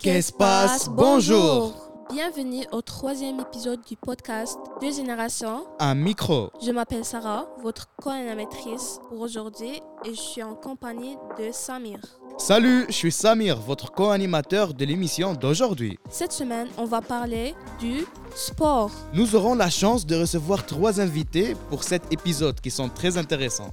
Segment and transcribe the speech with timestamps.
[0.00, 0.88] Qu'est-ce passe?
[0.88, 5.64] Bonjour Bienvenue au troisième épisode du podcast Deux générations.
[5.78, 6.50] Un micro.
[6.62, 11.98] Je m'appelle Sarah, votre co-animatrice pour aujourd'hui et je suis en compagnie de Samir.
[12.36, 15.98] Salut, je suis Samir, votre co-animateur de l'émission d'aujourd'hui.
[16.10, 18.04] Cette semaine, on va parler du
[18.34, 18.90] sport.
[19.14, 23.70] Nous aurons la chance de recevoir trois invités pour cet épisode qui sont très intéressants.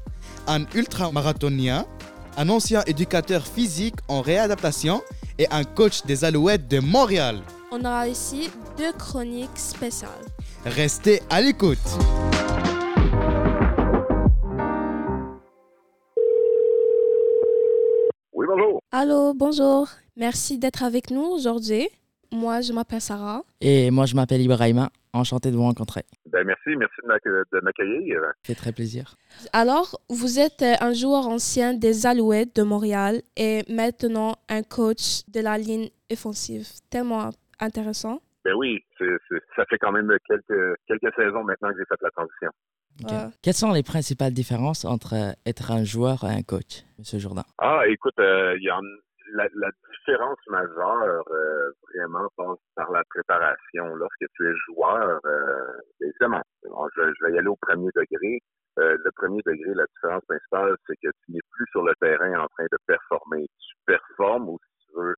[0.47, 1.85] Un ultramarathonien,
[2.39, 5.01] un ancien éducateur physique en réadaptation
[5.37, 7.41] et un coach des Alouettes de Montréal.
[7.69, 10.09] On aura ici deux chroniques spéciales.
[10.63, 11.77] Restez à l'écoute.
[18.31, 18.79] Oui, bonjour.
[18.93, 19.89] Allô, bonjour.
[20.15, 21.89] Merci d'être avec nous aujourd'hui.
[22.31, 23.43] Moi, je m'appelle Sarah.
[23.59, 24.89] Et moi, je m'appelle Ibrahima.
[25.13, 26.03] Enchanté de vous rencontrer.
[26.31, 28.19] Ben, merci, merci de m'ac- de m'accueillir.
[28.21, 29.15] Ça fait très plaisir.
[29.53, 35.21] Alors, vous êtes euh, un joueur ancien des Alouettes de Montréal et maintenant un coach
[35.27, 36.67] de la ligne offensive.
[36.91, 38.21] Tellement intéressant.
[38.45, 42.01] Ben oui, c'est- c'est- ça fait quand même quelques, quelques saisons maintenant que j'ai fait
[42.01, 42.49] la transition.
[43.03, 43.31] Ouais.
[43.41, 47.43] Quelles sont les principales différences entre euh, être un joueur et un coach, Monsieur Jourdain?
[47.57, 48.81] Ah, écoute, euh, il y en,
[49.33, 53.95] la, la différence majeure euh, vraiment passe par la préparation.
[53.95, 56.69] Lorsque tu es joueur, euh, évidemment, je,
[57.01, 58.39] je vais y aller au premier degré.
[58.79, 62.39] Euh, le premier degré, la différence principale, c'est que tu n'es plus sur le terrain
[62.39, 63.47] en train de performer.
[63.59, 65.15] Tu performes, ou si tu veux,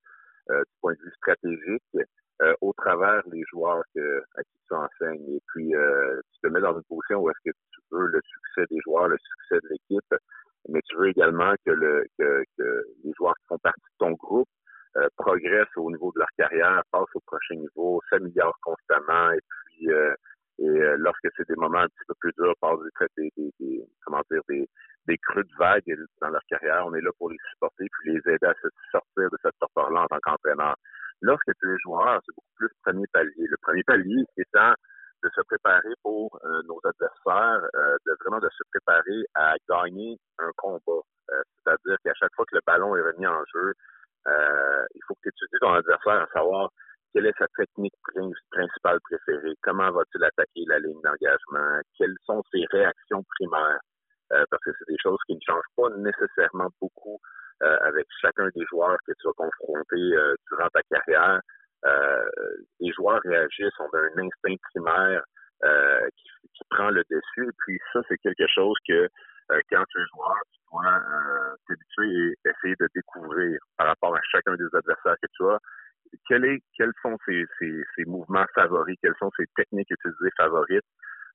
[0.49, 2.07] euh, du point de vue stratégique,
[2.41, 5.35] euh, au travers les joueurs que, à qui tu enseignes.
[5.35, 8.21] Et puis, euh, tu te mets dans une position où est-ce que tu veux le
[8.23, 10.15] succès des joueurs, le succès de l'équipe,
[10.69, 14.11] mais tu veux également que, le, que, que les joueurs qui font partie de ton
[14.11, 14.49] groupe
[14.97, 19.91] euh, progressent au niveau de leur carrière, passent au prochain niveau, s'améliorent constamment et puis
[19.91, 20.13] euh,
[20.59, 22.77] et euh, lorsque c'est des moments un petit peu plus durs, passent
[23.17, 24.67] des, des, des, comment dire des,
[25.07, 25.83] des creux de vague
[26.21, 29.29] dans leur carrière, on est là pour les supporter puis les aider à se sortir
[29.31, 30.75] de cette torpeur-là en tant qu'entraîneur.
[31.21, 33.33] Lorsque tu es joueur, c'est beaucoup plus premier palier.
[33.37, 34.73] Le premier palier étant
[35.23, 40.17] de se préparer pour euh, nos adversaires, euh, de vraiment de se préparer à gagner
[40.39, 41.01] un combat.
[41.31, 43.73] Euh, C'est-à-dire qu'à chaque fois que le ballon est remis en jeu,
[44.27, 46.69] il faut que tu étudies ton adversaire à savoir
[47.13, 52.43] quelle est sa technique prin- principale préférée, comment va-t-il attaquer la ligne d'engagement, quelles sont
[52.51, 53.79] ses réactions primaires,
[54.29, 57.19] parce que c'est des choses qui ne changent pas nécessairement beaucoup
[57.61, 61.41] avec chacun des joueurs que tu vas confronter durant ta carrière.
[61.85, 62.29] Euh,
[62.79, 65.23] les joueurs réagissent, ont un instinct primaire
[65.63, 67.47] euh, qui, qui prend le dessus.
[67.47, 69.07] Et puis ça, c'est quelque chose que
[69.51, 71.01] euh, quand tu es joueur, tu dois
[71.67, 75.59] t'habituer et essayer de découvrir par rapport à chacun des adversaires que tu as.
[76.27, 80.85] Quel est, quels sont ces mouvements favoris, quelles sont ces techniques utilisées favorites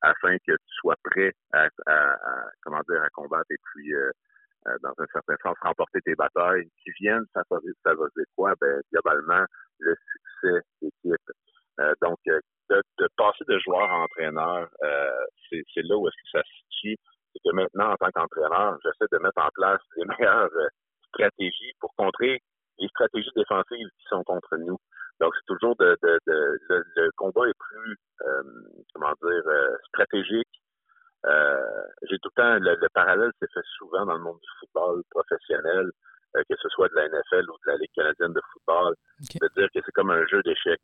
[0.03, 4.11] afin que tu sois prêt à, à- à, comment dire, à combattre et puis euh,
[4.83, 7.25] dans un certain sens remporter tes batailles qui viennent
[7.85, 8.55] favoriser, quoi?
[8.61, 9.45] Ben, globalement,
[9.79, 11.31] le succès d'équipe.
[11.81, 12.41] Euh, donc, euh,
[12.71, 16.75] de, de passer de joueur à entraîneur, euh, c'est là où est-ce que ça se
[16.75, 16.97] situe.
[17.33, 20.69] C'est que maintenant, en tant qu'entraîneur, j'essaie de mettre en place les meilleures euh,
[21.09, 22.41] stratégies pour contrer
[22.79, 24.79] les stratégies défensives qui sont contre nous.
[25.21, 28.43] Donc, c'est toujours de, de, de le, le combat est plus, euh,
[28.95, 30.49] comment dire, euh, stratégique.
[31.25, 34.49] Euh, J'ai tout le temps, le, le parallèle s'est fait souvent dans le monde du
[34.61, 35.91] football professionnel,
[36.37, 38.95] euh, que ce soit de la NFL ou de la Ligue canadienne de football,
[39.41, 40.81] de dire que c'est comme un jeu d'échecs.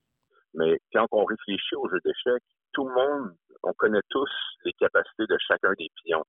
[0.55, 4.29] Mais quand on réfléchit au jeu d'échecs, tout le monde, on connaît tous
[4.65, 6.25] les capacités de chacun des pions.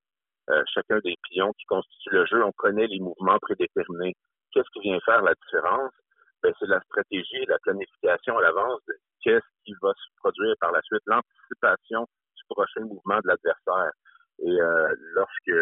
[0.49, 4.13] Euh, chacun des pions qui constituent le jeu, on connaît les mouvements prédéterminés.
[4.51, 5.91] Qu'est-ce qui vient faire la différence?
[6.43, 10.53] Ben, c'est la stratégie et la planification à l'avance de qu'est-ce qui va se produire
[10.59, 12.05] par la suite, l'anticipation
[12.43, 13.91] du prochain mouvement de l'adversaire.
[14.39, 15.55] Et euh, lorsque,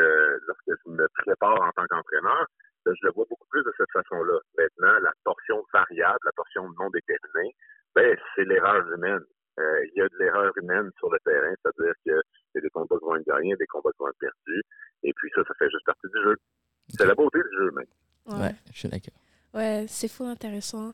[0.47, 2.45] lorsque je me prépare en tant qu'entraîneur,
[2.85, 4.39] ben, je le vois beaucoup plus de cette façon-là.
[4.57, 7.53] Maintenant, la portion variable, la portion non déterminée,
[7.93, 9.21] ben, c'est l'erreur humaine.
[9.59, 12.21] Euh, il y a de l'erreur humaine sur le terrain, c'est-à-dire qu'il
[12.55, 14.63] y a des combats qui vont être gagnés, des combats qui vont être perdus.
[15.03, 16.35] Et puis ça, ça fait juste partie du jeu.
[16.87, 17.85] C'est la beauté du jeu, même.
[18.39, 19.13] Ouais, je suis d'accord.
[19.53, 20.93] Ouais, c'est fou intéressant.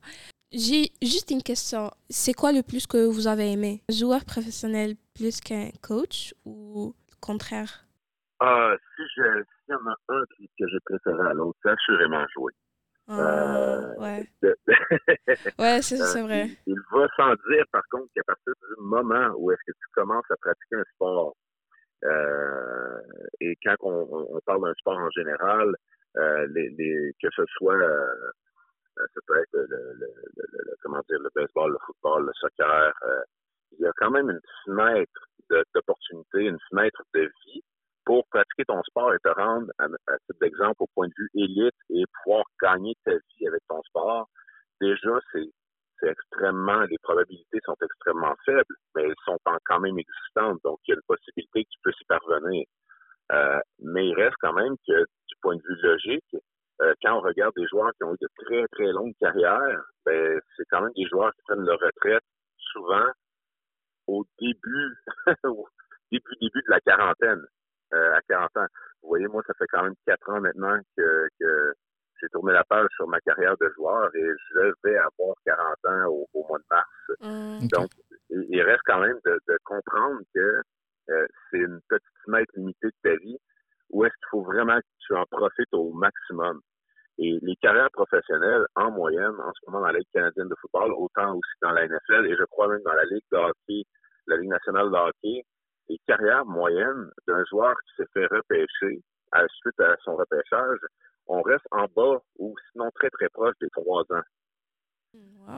[0.51, 1.91] J'ai juste une question.
[2.09, 3.81] C'est quoi le plus que vous avez aimé?
[3.89, 7.85] Joueur professionnel plus qu'un coach ou le contraire?
[8.39, 12.25] Ah, si je- s'il y en a un que j'ai préféré à l'autre, c'est assurément
[12.33, 12.53] jouer.
[13.09, 14.57] Ah, Euh, ouais, De-
[15.59, 16.47] ouais c'est Euh, vrai.
[16.65, 19.87] Il, il va sans dire, par contre, qu'à partir du moment où est-ce que tu
[19.93, 21.35] commences à pratiquer un sport,
[22.05, 23.01] euh,
[23.41, 25.75] et quand on, on parle d'un sport en général,
[26.17, 28.31] euh, les, les, que ce soit, euh,
[29.13, 33.21] ça peut être le, le, le, comment dire, le baseball, le football, le soccer, euh,
[33.73, 35.27] il y a quand même une fenêtre
[35.73, 37.61] d'opportunité, une fenêtre de vie
[38.05, 41.29] pour pratiquer ton sport et te rendre, à, à titre d'exemple, au point de vue
[41.35, 44.27] élite et pouvoir gagner ta vie avec ton sport
[44.81, 45.49] déjà, c'est
[45.99, 50.91] c'est extrêmement, les probabilités sont extrêmement faibles, mais elles sont quand même existantes, donc il
[50.91, 52.65] y a une possibilité que tu puisses y parvenir.
[53.31, 56.35] Euh, mais il reste quand même que, du point de vue logique,
[56.81, 60.39] euh, quand on regarde des joueurs qui ont eu de très, très longues carrières, ben,
[60.55, 62.23] c'est quand même des joueurs qui prennent leur retraite
[62.57, 63.07] souvent
[64.07, 64.95] au début,
[65.45, 65.67] au
[66.11, 67.43] début, début de la quarantaine,
[67.93, 68.67] euh, à 40 ans.
[69.01, 71.73] Vous voyez, moi, ça fait quand même quatre ans maintenant que, que
[72.21, 76.27] j'ai tourné la page sur ma carrière de joueur et je vais avoir 40 ans
[76.33, 76.87] au, mois de mars.
[77.21, 77.67] Mmh.
[77.67, 77.89] Donc,
[78.29, 80.61] il reste quand même de, de comprendre que
[81.09, 83.37] euh, c'est une petite fenêtre limitée de ta vie
[83.89, 86.61] où est-ce qu'il faut vraiment que tu en profites au maximum.
[87.19, 90.93] Et les carrières professionnelles, en moyenne, en ce moment dans la Ligue canadienne de football,
[90.93, 93.83] autant aussi dans la NFL et je crois même dans la Ligue de hockey,
[94.27, 95.45] la Ligue nationale de hockey,
[95.89, 99.01] les carrières moyennes d'un joueur qui s'est fait repêcher
[99.31, 100.79] à la suite à son repêchage,
[101.27, 104.23] on reste en bas ou sinon très très proche des trois ans.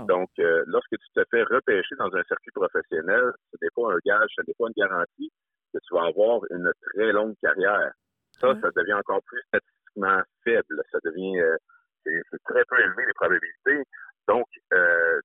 [0.05, 3.97] Donc, euh, lorsque tu te fais repêcher dans un circuit professionnel, ce n'est pas un
[4.05, 5.31] gage, ce n'est pas une garantie
[5.73, 7.91] que tu vas avoir une très longue carrière.
[8.39, 10.81] Ça, ça devient encore plus statistiquement faible.
[10.91, 11.57] Ça devient, euh,
[12.05, 13.83] c'est très peu élevé les probabilités.
[14.27, 15.19] Donc, euh,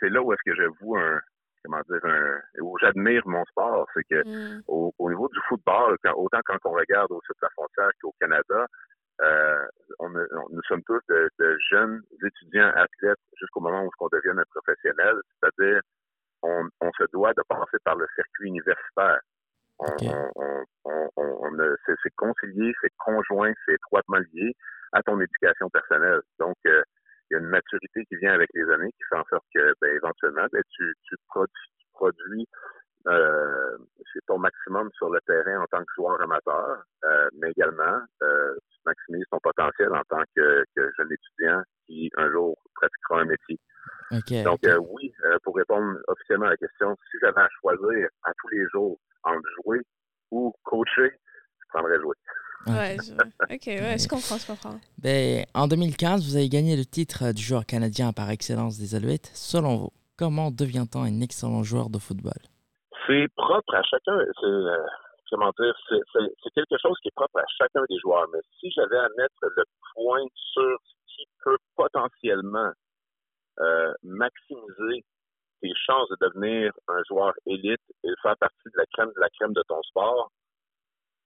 [0.00, 1.20] c'est là où est-ce que je vois un,
[1.64, 4.62] comment dire, un, où j'admire mon sport, c'est que Mm.
[4.68, 7.90] au, au niveau du football, quand, autant quand on regarde au sud de la frontière
[8.02, 8.66] qu'au Canada,
[9.22, 9.66] euh,
[10.00, 14.38] on, on- nous sommes tous de, de jeunes étudiants athlètes jusqu'au moment où on devienne
[14.38, 15.14] un professionnel,
[22.80, 24.54] c'est conjoint, c'est étroitement lié
[24.92, 26.20] à ton éducation personnelle.
[26.38, 26.82] Donc, euh,
[27.30, 29.74] il y a une maturité qui vient avec les années qui fait en sorte que,
[29.80, 32.46] ben, éventuellement, ben, tu, tu produis, tu produis
[33.06, 33.76] euh,
[34.12, 38.54] c'est ton maximum sur le terrain en tant que joueur amateur, euh, mais également euh,
[38.70, 43.24] tu maximises ton potentiel en tant que, que jeune étudiant qui un jour pratiquera un
[43.26, 43.60] métier.
[44.44, 44.70] Donc ok.
[44.70, 48.48] euh, oui, euh, pour répondre officiellement à la question, si j'avais à choisir à tous
[48.48, 49.82] les jours entre jouer
[50.30, 52.16] ou coacher, je prendrais jouer.
[52.66, 53.12] Ouais, je...
[53.54, 54.78] ok, ouais, je comprends, je comprends.
[54.98, 59.30] Ben, en 2015, vous avez gagné le titre du joueur canadien par excellence des Alouettes.
[59.34, 62.40] Selon vous, comment devient-on un excellent joueur de football?
[63.06, 64.18] C'est propre à chacun.
[64.40, 64.86] C'est euh,
[65.30, 68.26] comment dire, c'est, c'est, c'est quelque chose qui est propre à chacun des joueurs.
[68.32, 69.64] Mais si j'avais à mettre le
[69.94, 72.72] point sur ce qui peut potentiellement
[73.60, 75.04] euh, maximiser
[75.60, 79.20] tes chances de devenir un joueur élite et de faire partie de la crème de
[79.20, 80.30] la crème de ton sport,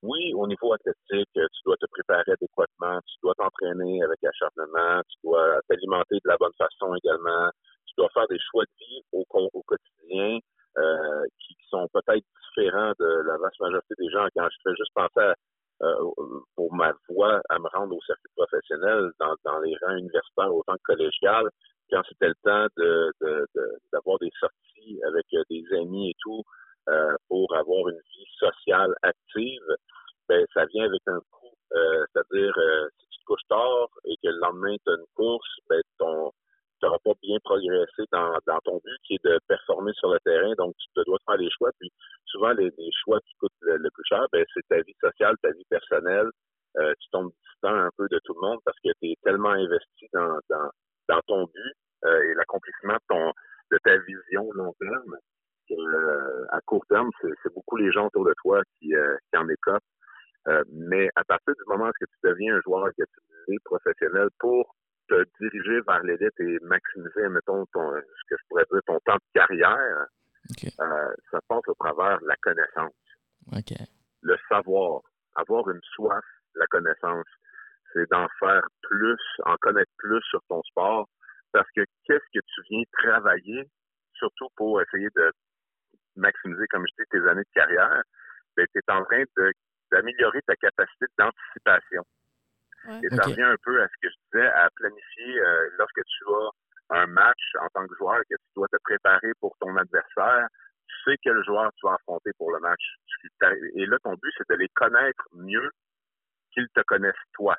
[0.03, 5.17] oui, au niveau athlétique, tu dois te préparer adéquatement, tu dois t'entraîner avec acharnement, tu
[5.25, 7.51] dois t'alimenter de la bonne façon également,
[7.87, 10.39] tu dois faire des choix de vie au, co- au quotidien
[10.77, 14.27] euh, qui sont peut-être différents de la vaste majorité des gens.
[14.37, 15.35] Quand je fais juste penser à,
[15.83, 16.11] euh,
[16.55, 20.75] pour ma voie à me rendre au circuit professionnel dans, dans les rangs universitaires autant
[20.77, 21.49] que collégial,
[21.91, 26.15] quand c'était le temps de, de, de- d'avoir des sorties avec euh, des amis et
[26.21, 26.43] tout
[26.89, 29.63] euh, pour avoir une vie sociale active,
[30.29, 31.55] ben ça vient avec un coût.
[31.75, 35.07] Euh, c'est-à-dire euh, si tu te couches tard et que le lendemain tu as une
[35.15, 36.33] course, ben ton
[36.81, 40.21] tu n'auras pas bien progressé dans, dans ton but qui est de performer sur le
[40.21, 41.71] terrain, donc tu te dois faire des choix.
[41.81, 41.91] Puis
[42.27, 45.35] souvent, les, les choix qui coûtent le, le plus cher, ben, c'est ta vie sociale,
[45.43, 46.29] ta vie personnelle.
[46.77, 49.51] Euh, tu tombes distant un peu de tout le monde parce que tu es tellement
[49.51, 50.71] investi dans, dans,
[51.09, 51.75] dans ton but
[52.05, 53.33] euh, et l'accomplissement de, ton,
[53.73, 55.17] de ta vision long terme.
[55.69, 59.17] que, euh, à court terme, c'est c'est beaucoup les gens autour de toi qui, euh,
[59.33, 59.83] qui en écopent.
[60.47, 63.59] Euh, mais à partir du moment où est-ce que tu deviens un joueur qui est
[63.65, 64.77] professionnel pour
[65.09, 69.15] te diriger vers l'élite et maximiser, mettons, ton, ce que je pourrais dire, ton temps
[69.17, 70.07] de carrière,
[70.51, 70.71] Ok.
[70.81, 72.93] euh, ça passe au travers de la connaissance,
[73.51, 73.73] Ok.
[74.21, 75.01] le savoir,
[75.35, 76.23] avoir une soif
[76.55, 77.25] de la connaissance.
[77.95, 79.17] C'est d'en faire plus,
[79.47, 81.09] en connaître plus sur ton sport,
[81.53, 83.65] parce que qu'est-ce que tu viens travailler,
[84.13, 85.33] surtout pour essayer de
[86.17, 88.03] maximiser, comme je dis, tes années de carrière,
[88.57, 89.53] ben, tu es en train de-
[89.91, 92.03] d'améliorer ta capacité d'anticipation.
[92.87, 93.01] Ouais.
[93.03, 93.31] Et ça Ok.
[93.31, 96.25] revient un peu à ce que je disais, à planifier euh, lorsque tu
[96.91, 100.47] as un match en tant que joueur, que tu dois te préparer pour ton adversaire.
[100.87, 102.81] Tu sais quel joueur tu vas affronter pour le match.
[103.75, 105.71] Et là, ton but, c'est de les connaître mieux
[106.53, 107.57] qu'ils te connaissent toi.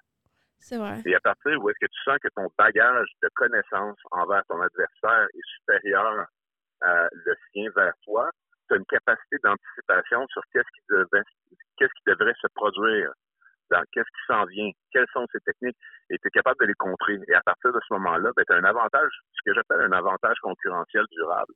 [0.59, 1.01] C'est vrai.
[1.05, 4.59] Et à partir où est-ce que tu sens que ton bagage de connaissances envers ton
[4.61, 6.27] adversaire est supérieur
[6.81, 8.29] à le sien vers toi,
[8.67, 11.23] tu as une capacité d'anticipation sur qu'est-ce qui devait,
[11.77, 13.13] qu'est-ce qui devrait se produire,
[13.71, 15.77] dans qu'est-ce qui s'en vient, quelles sont ces techniques,
[16.09, 17.19] et tu es capable de les contrer.
[17.27, 19.91] Et à partir de ce moment-là, ben, tu as un avantage, ce que j'appelle un
[19.91, 21.53] avantage concurrentiel durable.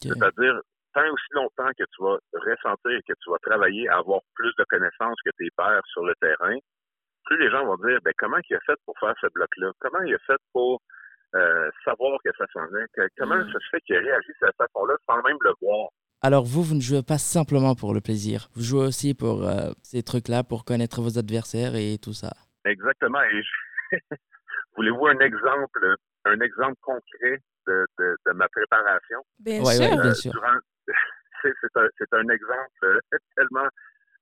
[0.00, 0.60] C'est-à-dire,
[0.94, 4.52] tant aussi longtemps que tu vas ressentir et que tu vas travailler à avoir plus
[4.58, 6.56] de connaissances que tes pairs sur le terrain,
[7.26, 9.70] plus les gens vont dire, ben, comment il a fait pour faire ce bloc-là?
[9.80, 10.80] Comment il a fait pour
[11.84, 13.10] savoir que ça s'en est.
[13.16, 13.52] comment Mm.
[13.52, 15.88] ça se fait qu'il réagit de cette façon-là sans même le voir?
[16.22, 18.48] Alors vous, vous ne jouez pas simplement pour le plaisir.
[18.54, 22.32] Vous jouez aussi pour euh, ces trucs-là, pour connaître vos adversaires et tout ça.
[22.64, 23.22] Exactement.
[23.22, 23.96] Et je-
[24.76, 25.94] voulez-vous un exemple,
[26.24, 29.18] un exemple concret de, de, de ma préparation?
[29.38, 29.88] Bien Ouais, sûr.
[29.88, 30.32] Bien Euh, sûr.
[31.42, 33.00] C'est un, exemple euh,
[33.36, 33.68] tellement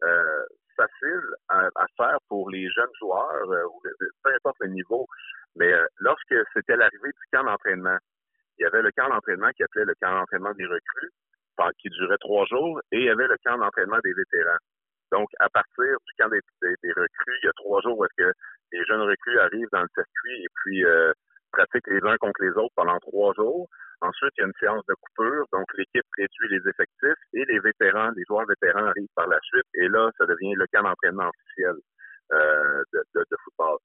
[0.05, 0.45] euh,
[0.77, 3.65] facile à, faire pour les jeunes joueurs, euh,
[4.23, 5.07] peu importe le niveau.
[5.57, 7.99] Mais lorsque c'était l'arrivée du camp d'entraînement,
[8.59, 11.11] il y avait le camp d'entraînement qui appelait le camp d'entraînement des recrues,
[11.81, 14.59] qui durait trois jours, et il y avait le camp d'entraînement des vétérans.
[15.11, 16.41] Donc, à partir du camp des,
[16.93, 18.33] recrues, il y a trois jours où que
[18.73, 20.85] les jeunes recrues arrivent dans le circuit et puis
[21.59, 23.67] pratiquent les uns contre les autres pendant trois jours.
[24.01, 27.59] Ensuite, il y a une séance de coupure, donc l'équipe réduit les effectifs et les
[27.59, 29.67] vétérans, les joueurs vétérans arrivent par la suite.
[29.75, 31.75] Et là, ça devient le camp d'entraînement officiel
[32.33, 33.79] euh, de, de- de football.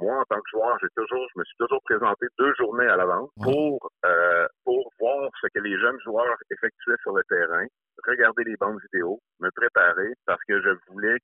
[0.00, 2.96] Moi, en tant que joueur, j'ai toujours, je me suis toujours présenté deux journées à
[2.96, 7.66] l'avance pour euh, pour voir ce que les jeunes joueurs effectuaient sur le terrain,
[8.06, 11.18] regarder les bandes vidéo, me préparer parce que je voulais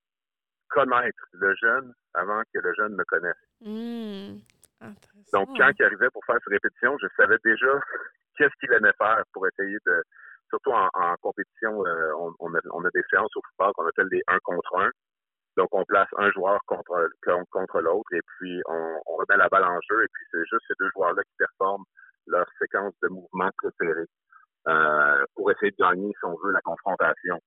[0.71, 3.45] connaître le jeune avant que le jeune me connaisse.
[3.61, 4.39] Hmm.
[5.33, 7.67] Donc, quand il arrivait pour faire ses répétitions, je savais déjà
[8.37, 10.03] qu'est-ce qu'il aimait faire pour essayer de.
[10.51, 13.89] Surtout en, en compétition, euh, on, on a, on a des séances au football qu'on
[13.89, 14.91] appelle des 1 contre 1.
[15.57, 19.49] Donc, on place un joueur contre, contre, contre l'autre et puis on, on remet la
[19.49, 21.85] balle en jeu et puis c'est juste ces deux joueurs-là qui performent
[22.27, 24.07] leur séquence de mouvements préférée
[24.69, 27.39] euh, pour essayer de gagner, si on veut, la confrontation.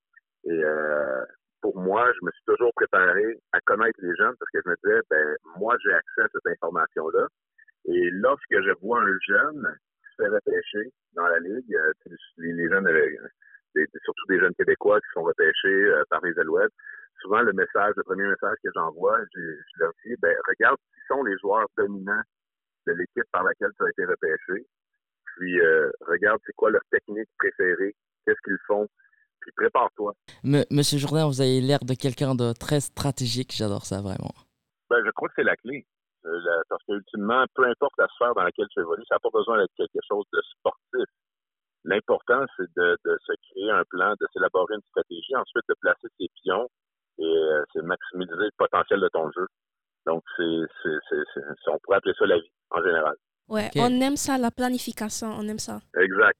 [0.45, 1.25] Et euh,
[1.61, 4.75] pour moi, je me suis toujours préparé à connaître les jeunes parce que je me
[4.83, 7.27] disais, ben, moi, j'ai accès à cette information-là.
[7.85, 11.93] Et lorsque je vois un jeune qui se fait repêcher dans la ligue, euh,
[12.37, 16.73] les, jeunes, euh, surtout des jeunes Québécois qui sont repêchés euh, par les Alouettes,
[17.21, 20.99] souvent le message, le premier message que j'envoie, je, je leur dis, ben, regarde qui
[21.07, 22.23] sont les joueurs dominants
[22.87, 24.65] de l'équipe par laquelle tu as été repêché.
[25.37, 27.93] Puis euh, regarde c'est quoi leur technique préférée,
[28.25, 28.87] qu'est-ce qu'ils font,
[29.47, 30.13] puis prépare-toi.
[30.43, 33.53] M- Monsieur Jourdain, vous avez l'air de quelqu'un de très stratégique.
[33.55, 34.33] J'adore ça vraiment.
[34.89, 35.85] Ben, je crois que c'est la clé.
[36.25, 39.19] Euh, la- parce que ultimement, peu importe la sphère dans laquelle tu évolues, ça n'a
[39.19, 41.07] pas besoin d'être quelque chose de sportif.
[41.85, 46.07] L'important, c'est de, de se créer un plan, de s'élaborer une stratégie, ensuite de placer
[46.19, 46.67] ses pions
[47.19, 49.47] et euh, c'est maximiser le potentiel de ton jeu.
[50.05, 50.43] Donc, c'est,
[51.67, 53.15] on pourrait appeler ça la vie, en général.
[53.47, 55.79] Ouais, on aime ça, la planification, on aime ça.
[55.97, 56.39] Exact.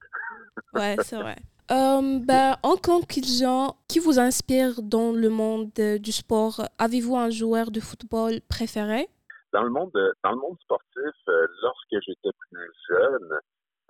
[0.74, 1.38] Ouais, c'est vrai.
[1.70, 6.62] Euh, ben, en conclusion, qui vous inspire dans le monde euh, du sport?
[6.80, 9.08] Avez-vous un joueur de football préféré?
[9.52, 13.32] Dans le monde, de- dans le monde sportif, euh, lorsque j'étais plus jeune,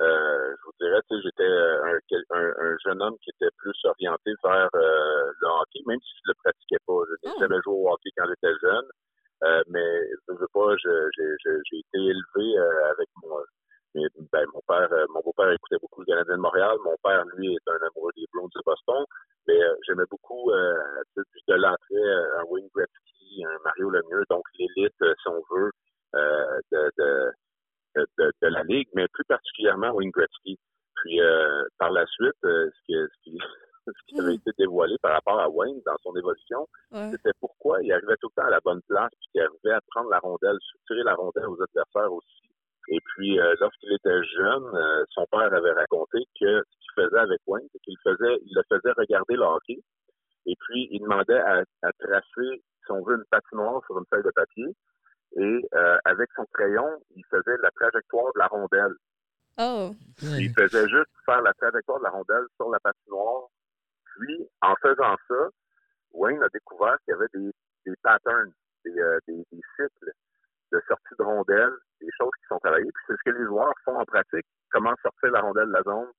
[0.02, 3.54] euh, je vous dirais, tu sais, j'étais euh, un, un, un jeune homme qui était
[3.58, 6.98] plus orienté vers euh, le hockey, même si je le pratiquais pas.
[7.10, 7.40] Je n'ai Oh.
[7.40, 8.86] jamais joué au hockey quand j'étais jeune,
[9.44, 13.38] euh, mais je veux pas, j'ai été élevé euh, avec mon,
[13.96, 16.77] mes- ben, mon père, euh, mon beau-père écoutait beaucoup le Canadien de Montréal.
[16.84, 19.03] Mon père, lui, est un amoureux des Browns de Boston.
[19.48, 20.74] Mais euh, j'aimais beaucoup euh,
[21.15, 25.72] de l'entrée euh, un Wayne Gretzky, un Mario Lemieux, donc l'élite, si on veut,
[26.15, 27.32] euh, de, de,
[27.96, 28.08] de,
[28.41, 30.58] de- la Ligue, mais plus particulièrement Wayne Gretzky.
[30.98, 33.38] Puis euh, par la suite, euh, ce, qui, ce, qui,
[33.88, 34.36] ce qui avait Mm.
[34.36, 37.10] été dévoilé par rapport à Wayne dans son évolution, Ouais.
[37.12, 39.82] c'était pourquoi il arrivait tout le temps à la bonne place, puis qu'il arrivait à
[39.91, 42.50] prendre la rondelle, structurer la rondelle aux adversaires aussi.
[42.89, 47.20] Et puis, euh, lorsqu'il était jeune, euh, son père avait raconté que ce qu'il faisait
[47.20, 49.79] avec Wayne, c'est qu'il faisait, il le faisait regarder le hockey,
[50.46, 54.24] et puis il demandait à, à tracer, si on veut, une patinoire sur une feuille
[54.24, 54.75] de papier,
[55.36, 58.96] et euh, avec son crayon, il faisait la trajectoire de la rondelle.
[59.60, 59.91] Oh,
[60.22, 63.48] Il faisait juste faire la trajectoire de la rondelle sur la patinoire.
[64.15, 65.50] Puis, en faisant ça,
[66.13, 67.51] Wayne a découvert qu'il y avait des,
[67.86, 68.51] des patterns,
[68.86, 70.12] des, euh, des, des cycles
[70.72, 72.92] de sortie de rondelle, des choses qui sont travaillées.
[72.94, 74.46] Puis c'est ce que les joueurs font en pratique.
[74.72, 76.12] Comment sortir la rondelle de la zone,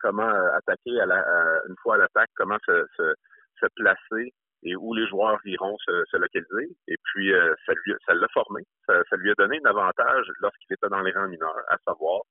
[0.00, 1.24] comment euh, attaquer à la,
[1.68, 3.14] une fois à l'attaque, comment se, se,
[3.60, 4.32] se placer
[4.64, 6.74] et où les joueurs iront se, se localiser.
[6.88, 8.62] Et puis, euh, ça lui ça l'a formé.
[8.86, 12.22] Ça, ça lui a donné un avantage lorsqu'il était dans les rangs mineurs, à savoir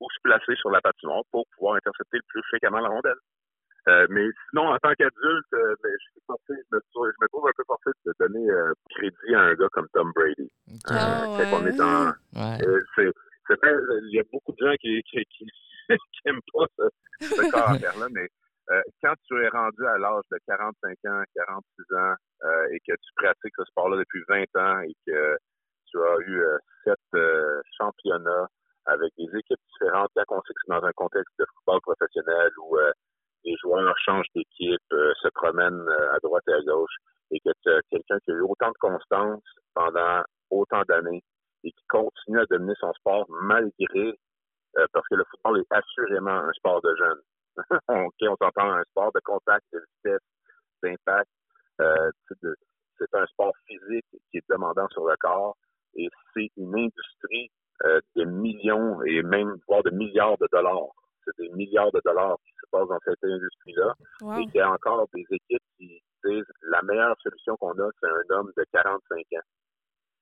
[0.00, 3.20] où se placer sur la patinoire pour pouvoir intercepter le plus fréquemment la rondelle.
[3.88, 7.22] Euh, mais sinon, en tant qu'adulte, euh, ben, je, suis forcé, je, me, trouve- je
[7.22, 10.50] me trouve un peu forcé de donner euh, crédit à un gars comme Tom Brady.
[10.88, 11.76] On est ouais.
[11.76, 12.58] dans, Ouais.
[12.96, 13.10] c'est,
[13.46, 13.74] c'est vrai,
[14.04, 15.44] il y a beaucoup de gens qui qui, qui,
[15.88, 18.26] qui aiment pas ce, ce caractère-là, mais
[18.70, 22.14] euh, quand tu es rendu à l'âge de 45 ans, 46 ans,
[22.44, 25.36] euh, et que tu pratiques ce sport-là depuis 20 ans et que
[25.90, 26.42] tu as eu
[26.84, 27.20] sept
[27.78, 28.48] championnats
[28.86, 32.50] avec des équipes différentes, quand on sait que c'est dans un contexte de football professionnel
[32.62, 32.90] où euh,
[33.44, 36.94] les joueurs changent d'équipe, euh, se promènent euh, à droite et à gauche,
[37.30, 39.42] et que tu as quelqu'un qui a eu autant de constance
[39.74, 41.22] pendant autant d'années
[41.62, 44.18] et qui continue à dominer son sport malgré,
[44.78, 47.22] euh, parce que le football est assurément un sport de jeunes.
[47.88, 50.20] OK, on s'entend un sport de contact, de vitesse,
[50.82, 51.30] d'impact.
[52.98, 55.56] C'est un sport physique qui est demandant sur le corps
[55.96, 57.50] et c'est une industrie
[58.14, 60.92] de millions et même voire de milliards de dollars.
[61.24, 63.94] C'est des milliards de dollars qui se passent dans cette industrie-là.
[64.38, 68.08] Et il y a encore des équipes qui disent la meilleure solution qu'on a, c'est
[68.08, 69.40] un homme de 45 ans.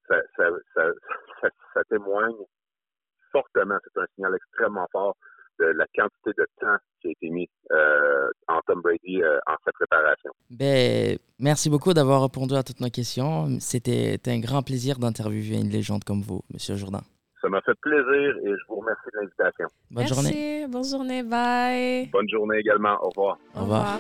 [0.09, 0.45] Ça, ça,
[0.75, 2.35] ça, ça témoigne
[3.31, 5.17] fortement, c'est un signal extrêmement fort
[5.59, 9.55] de la quantité de temps qui a été mis euh, en Tom Brady euh, en
[9.65, 10.31] sa préparation.
[10.51, 13.49] Ben, merci beaucoup d'avoir répondu à toutes nos questions.
[13.61, 17.03] C'était un grand plaisir d'interviewer une légende comme vous, Monsieur Jourdain.
[17.43, 19.67] Ça m'a fait plaisir et je vous remercie de l'invitation.
[19.91, 20.67] Bonne Merci, journée.
[20.69, 22.07] bonne journée, bye.
[22.13, 22.97] Bonne journée également.
[23.03, 23.39] Au revoir.
[23.57, 23.99] Au revoir.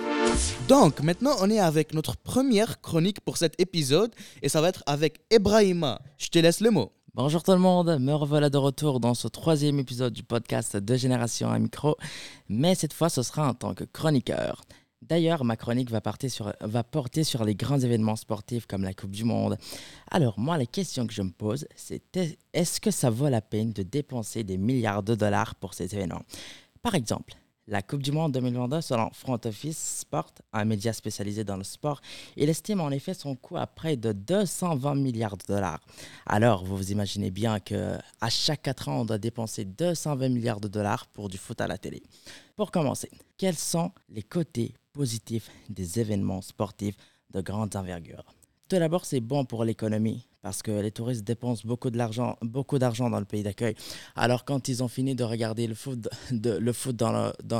[0.68, 4.84] Donc, maintenant, on est avec notre première chronique pour cet épisode et ça va être
[4.86, 5.98] avec Ebrahima.
[6.18, 6.92] Je te laisse le mot.
[7.14, 10.94] Bonjour tout le monde, me revoilà de retour dans ce troisième épisode du podcast de
[10.94, 11.96] Génération à Micro,
[12.48, 14.62] mais cette fois ce sera en tant que chroniqueur.
[15.02, 19.58] D'ailleurs, ma chronique va, porter sur, les grands événements sportifs comme la Coupe du Monde.
[20.08, 22.00] Alors moi, la question que je me pose, c'est
[22.52, 26.22] est-ce que ça vaut la peine de dépenser des milliards de dollars pour ces événements?
[26.82, 27.34] Par exemple,
[27.66, 32.00] la Coupe du Monde 2022, selon Front Office Sport, un média spécialisé dans le sport,
[32.36, 35.80] il estime en effet son coût à près de 220 milliards de dollars.
[36.26, 40.60] Alors, vous vous imaginez bien que à chaque 4 ans, on doit dépenser 220 milliards
[40.60, 42.04] de dollars pour du foot à la télé.
[42.54, 46.96] Pour commencer, quels sont les côtés positifs des événements sportifs
[47.32, 48.24] de grande envergure
[48.68, 53.24] Tout d'abord, c'est bon pour l'économie parce que les touristes dépensent beaucoup d'argent dans le
[53.24, 53.76] pays d'accueil.
[54.16, 57.12] Alors quand ils ont fini de regarder le foot, le foot dans,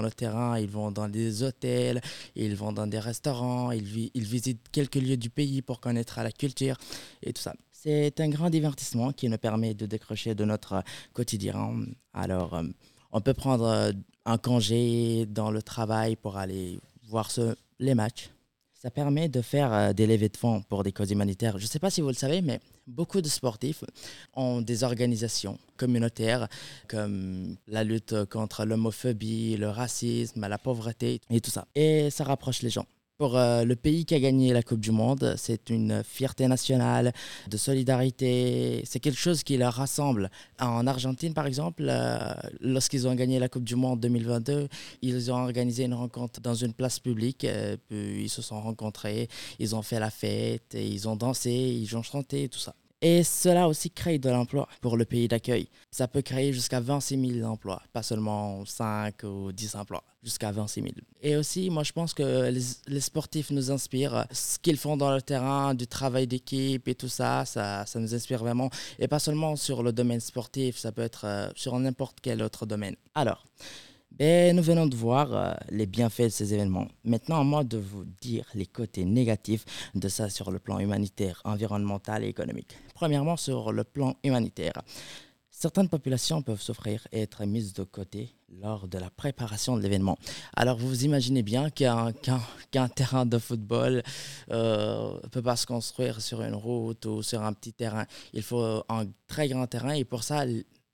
[0.03, 2.01] le, terrain, ils vont dans des hôtels,
[2.35, 6.77] ils vont dans des restaurants, ils, visitent quelques lieux du pays pour connaître la culture
[7.23, 7.55] et tout ça.
[7.71, 11.85] C'est un grand divertissement qui nous permet de décrocher de notre quotidien.
[12.13, 12.63] Alors, euh,
[13.11, 13.93] on peut prendre
[14.25, 16.79] un congé dans le travail pour aller
[17.13, 17.31] voir
[17.79, 18.31] les matchs.
[18.73, 21.57] Ça permet de faire euh, des levées de fonds pour des causes humanitaires.
[21.57, 23.85] Je ne sais pas si vous le savez, mais beaucoup de sportifs
[24.35, 26.49] ont des organisations communautaires
[26.89, 31.69] comme la lutte contre l'homophobie, le racisme, la pauvreté et tout ça.
[31.77, 32.87] Et ça rapproche les gens.
[33.19, 37.13] Pour euh, le pays qui a gagné la Coupe du Monde, c'est une fierté nationale,
[37.49, 38.83] de solidarité.
[38.85, 40.31] C'est quelque chose qui leur rassemble.
[40.59, 42.19] En Argentine, par exemple, euh,
[42.61, 44.69] lorsqu'ils ont gagné la Coupe du Monde 2022,
[45.03, 47.45] ils ont organisé une rencontre dans une place publique.
[47.45, 51.97] Euh, puis ils se sont rencontrés, ils ont fait la fête, ils ont dansé, ils
[51.97, 52.75] ont chanté, tout ça.
[53.05, 55.69] Et cela aussi crée de l'emploi pour le pays d'accueil.
[55.91, 60.83] Ça peut créer jusqu'à 26 000 emplois, pas seulement 5 ou 10 emplois, jusqu'à 26
[60.83, 60.95] 000.
[61.21, 62.49] Et aussi, moi, je pense que
[62.87, 64.25] les, sportifs nous inspirent.
[64.31, 68.15] Ce qu'ils font dans le terrain, du travail d'équipe et tout ça, ça, ça, nous
[68.15, 68.71] inspire vraiment.
[69.01, 72.67] Et pas seulement sur le domaine sportif, ça peut être euh, sur n'importe quel autre
[72.67, 72.95] domaine.
[73.17, 73.45] Alors,
[74.19, 76.87] ben, nous venons de voir euh, les bienfaits de ces événements.
[77.03, 81.41] Maintenant, à moi de vous dire les côtés négatifs de ça sur le plan humanitaire,
[81.45, 82.77] environnemental et économique.
[83.03, 84.75] Premièrement, sur le plan humanitaire.
[85.51, 90.17] Certaines populations peuvent souffrir et être mises de côté lors de la préparation de l'événement.
[90.55, 92.31] Alors vous imaginez bien qu'un qu
[92.71, 94.05] qu terrain de football
[94.49, 98.07] ne euh, peut pas se construire sur une route ou sur un petit terrain.
[98.35, 100.45] Il faut un très grand terrain et pour ça,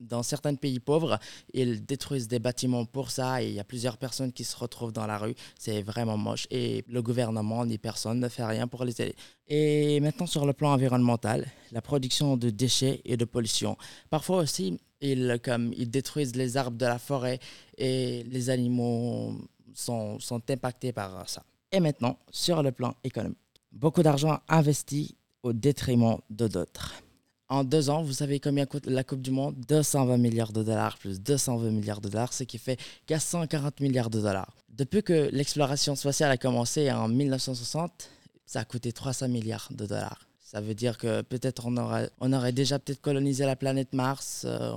[0.00, 1.18] dans certains pays pauvres,
[1.52, 4.92] ils détruisent des bâtiments pour ça et il y a plusieurs personnes qui se retrouvent
[4.92, 5.34] dans la rue.
[5.58, 9.16] C'est vraiment moche et le gouvernement ni personne ne fait rien pour les aider.
[9.48, 13.76] Et maintenant sur le plan environnemental, la production de déchets et de pollution.
[14.10, 17.38] Parfois aussi, ils, comme, ils détruisent les arbres de la forêt
[17.76, 19.34] et les animaux
[19.74, 21.42] sont, sont impactés par ça.
[21.70, 23.38] Et maintenant, sur le plan économique,
[23.72, 27.02] beaucoup d'argent investi au détriment de d'autres.
[27.50, 29.54] En deux ans, vous savez combien coûte la Coupe du Monde?
[29.68, 34.20] 220 milliards de dollars plus 220 milliards de dollars, ce qui fait 440 milliards de
[34.20, 34.52] dollars.
[34.68, 38.10] Depuis que l'exploration spatiale a commencé en 1960,
[38.44, 40.26] ça a coûté 300 milliards de dollars.
[40.40, 44.72] Ça veut dire que peut-être on aurait, déjà peut-être colonisé la planète Mars, euh,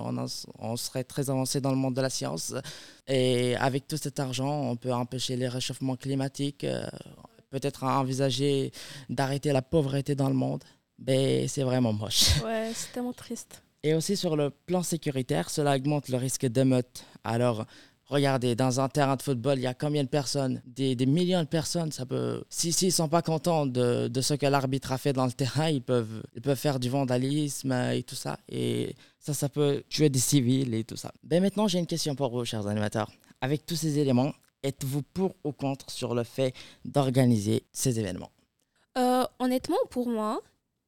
[0.60, 2.54] on, serait très avancé dans le monde de la science.
[3.08, 6.86] Et avec tout cet argent, on peut empêcher les réchauffements climatiques, euh,
[7.50, 8.72] peut-être envisager
[9.10, 10.64] d'arrêter la pauvreté dans le monde
[11.02, 12.40] ben, c'est vraiment moche.
[12.44, 13.62] Ouais, c'est tellement triste.
[13.84, 17.04] Et aussi sur le plan sécuritaire, cela augmente le risque d'émeute.
[17.24, 17.66] Alors,
[18.06, 20.62] regardez, dans un terrain de football, il y a combien de personnes?
[20.68, 21.92] Des, des, millions de personnes.
[21.92, 22.44] Ça peut...
[22.50, 25.32] Si s'ils ne sont pas contents de, de ce que l'arbitre a fait dans le
[25.32, 28.38] terrain, ils peuvent, ils peuvent faire du vandalisme et tout ça.
[28.48, 31.12] Et ça, ça peut tuer des civils et tout ça.
[31.24, 33.12] Ben maintenant, j'ai une question pour vous, chers animateurs.
[33.42, 36.54] Avec tous ces éléments, êtes-vous pour ou contre sur le fait
[36.86, 38.30] d'organiser ces événements?
[39.00, 40.40] Euh, Honnêtement, pour moi,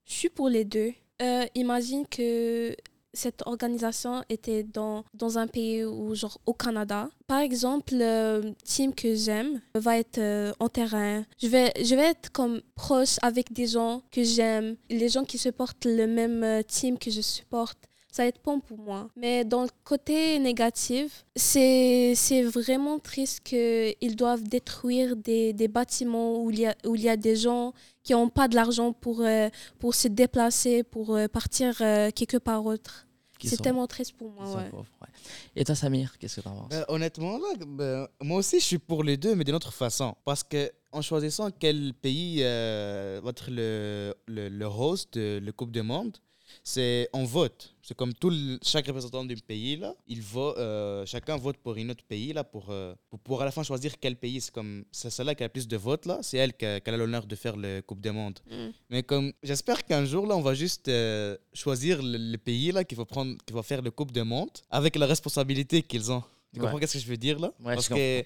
[0.06, 0.94] je suis pour les deux.
[1.22, 2.76] Euh, imagine que
[3.14, 7.10] cette organisation était dans, dans un pays ou genre au Canada.
[7.28, 11.24] Par exemple, le team que j'aime va être euh, en terrain.
[11.42, 15.38] Je vais, je vais être comme proche avec des gens que j'aime, les gens qui
[15.38, 17.78] supportent le même euh, team que je supporte
[18.14, 19.10] ça va être bon pour moi.
[19.16, 26.44] Mais dans le côté négatif, c'est, c'est vraiment triste qu'ils doivent détruire des, des, bâtiments
[26.44, 27.74] où il, y a, où il y a des gens
[28.04, 29.50] qui n'ont pas de l'argent pour, euh,
[29.80, 33.08] pour se déplacer, pour euh, partir euh, quelque part autre.
[33.44, 34.46] C'est tellement triste pour moi.
[34.56, 34.70] Ouais.
[34.70, 35.08] Pauvres, ouais.
[35.56, 36.70] Et toi, Samir, qu'est-ce que tu en penses?
[36.70, 40.16] Ben, Honnêtement, là, ben, moi aussi, je suis pour les deux, mais d'une autre façon.
[40.24, 45.72] Parce que en choisissant quel pays va être le, le, le host de la Coupe
[45.72, 46.16] du Monde,
[46.64, 47.73] c'est on vote.
[47.86, 51.90] C'est comme tout chaque représentant d'un pays là, il vote, euh, chacun vote pour un
[51.90, 54.40] autre pays là pour, euh, pour, à la fin choisir quel pays.
[54.40, 56.80] C'est comme c'est celle-là qui a le plus de votes là, c'est elle qui a,
[56.98, 58.40] l'honneur de faire le Coupe du Monde.
[58.50, 58.70] Mm.
[58.90, 62.96] Mais comme j'espère qu'un jour là, on va juste euh, choisir le, pays là qui
[62.96, 66.24] va prendre, qui va faire le Coupe du Monde avec la responsabilité qu'ils ont.
[66.54, 67.52] Tu comprends qu'est-ce que je veux dire là?
[67.62, 68.24] Parce que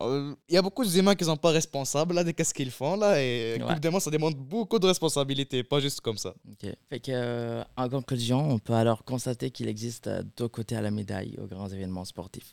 [0.00, 2.96] il euh, y a beaucoup d'humains qui sont pas responsables là, de ce qu'ils font
[2.96, 6.34] là et évidemment ça demande beaucoup de responsabilités, pas juste comme ça.
[6.88, 10.80] Fait que, euh, en conclusion, on peut alors constater qu'il existe euh, deux côtés à
[10.80, 12.52] la médaille aux grands événements sportifs.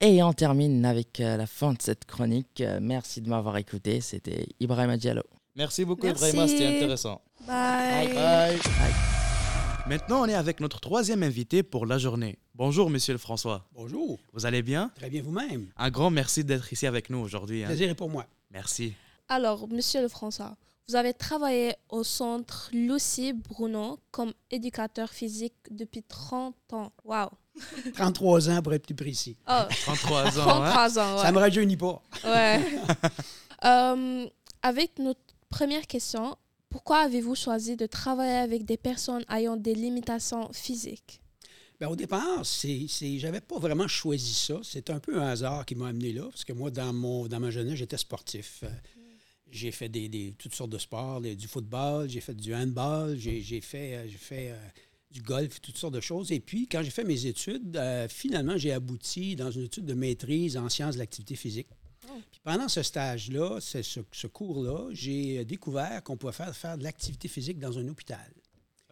[0.00, 2.62] Et on termine avec la fin de cette chronique.
[2.80, 4.02] Merci de m'avoir écouté.
[4.02, 5.22] C'était Ibrahim Diallo.
[5.54, 7.22] Merci beaucoup Ibrahim, c'était intéressant.
[7.46, 8.12] Bye.
[8.12, 8.58] Bye.
[8.58, 9.13] Bye.
[9.86, 12.38] Maintenant, on est avec notre troisième invité pour la journée.
[12.54, 13.66] Bonjour, monsieur le François.
[13.72, 14.18] Bonjour.
[14.32, 14.90] Vous allez bien?
[14.94, 15.66] Très bien vous-même.
[15.76, 17.62] Un grand merci d'être ici avec nous aujourd'hui.
[17.62, 17.66] Hein.
[17.66, 18.24] Plaisir est pour moi.
[18.50, 18.94] Merci.
[19.28, 20.56] Alors, monsieur le François,
[20.88, 26.90] vous avez travaillé au centre Lucie Bruno comme éducateur physique depuis 30 ans.
[27.04, 27.28] Waouh
[27.94, 29.36] 33 ans pour être plus précis.
[29.46, 29.62] Oh.
[29.84, 30.44] 33 ans.
[30.46, 31.22] 33 ans, ouais.
[31.22, 32.02] Ça me rajeunit pas.
[32.24, 32.60] Ouais.
[33.64, 34.26] Euh,
[34.62, 36.36] avec notre première question,
[36.74, 41.20] pourquoi avez-vous choisi de travailler avec des personnes ayant des limitations physiques?
[41.78, 44.58] Bien, au départ, c'est, c'est, j'avais pas vraiment choisi ça.
[44.64, 47.38] C'est un peu un hasard qui m'a amené là, parce que moi, dans, mon, dans
[47.38, 48.64] ma jeunesse, j'étais sportif.
[48.64, 48.68] Euh,
[49.52, 53.94] j'ai fait des, toutes sortes de sports, du football, j'ai fait du handball, j'ai, fait,
[53.94, 54.58] euh, fait euh,
[55.12, 56.32] du golf, toutes sortes de choses.
[56.32, 60.56] Et puis, quand j'ai fait mes études, finalement, j'ai abouti dans une étude de maîtrise
[60.56, 61.68] en sciences de l'activité physique.
[62.30, 67.28] Puis pendant ce stage-là, ce, ce cours-là, j'ai découvert qu'on pouvait faire, faire de l'activité
[67.28, 68.32] physique dans un hôpital.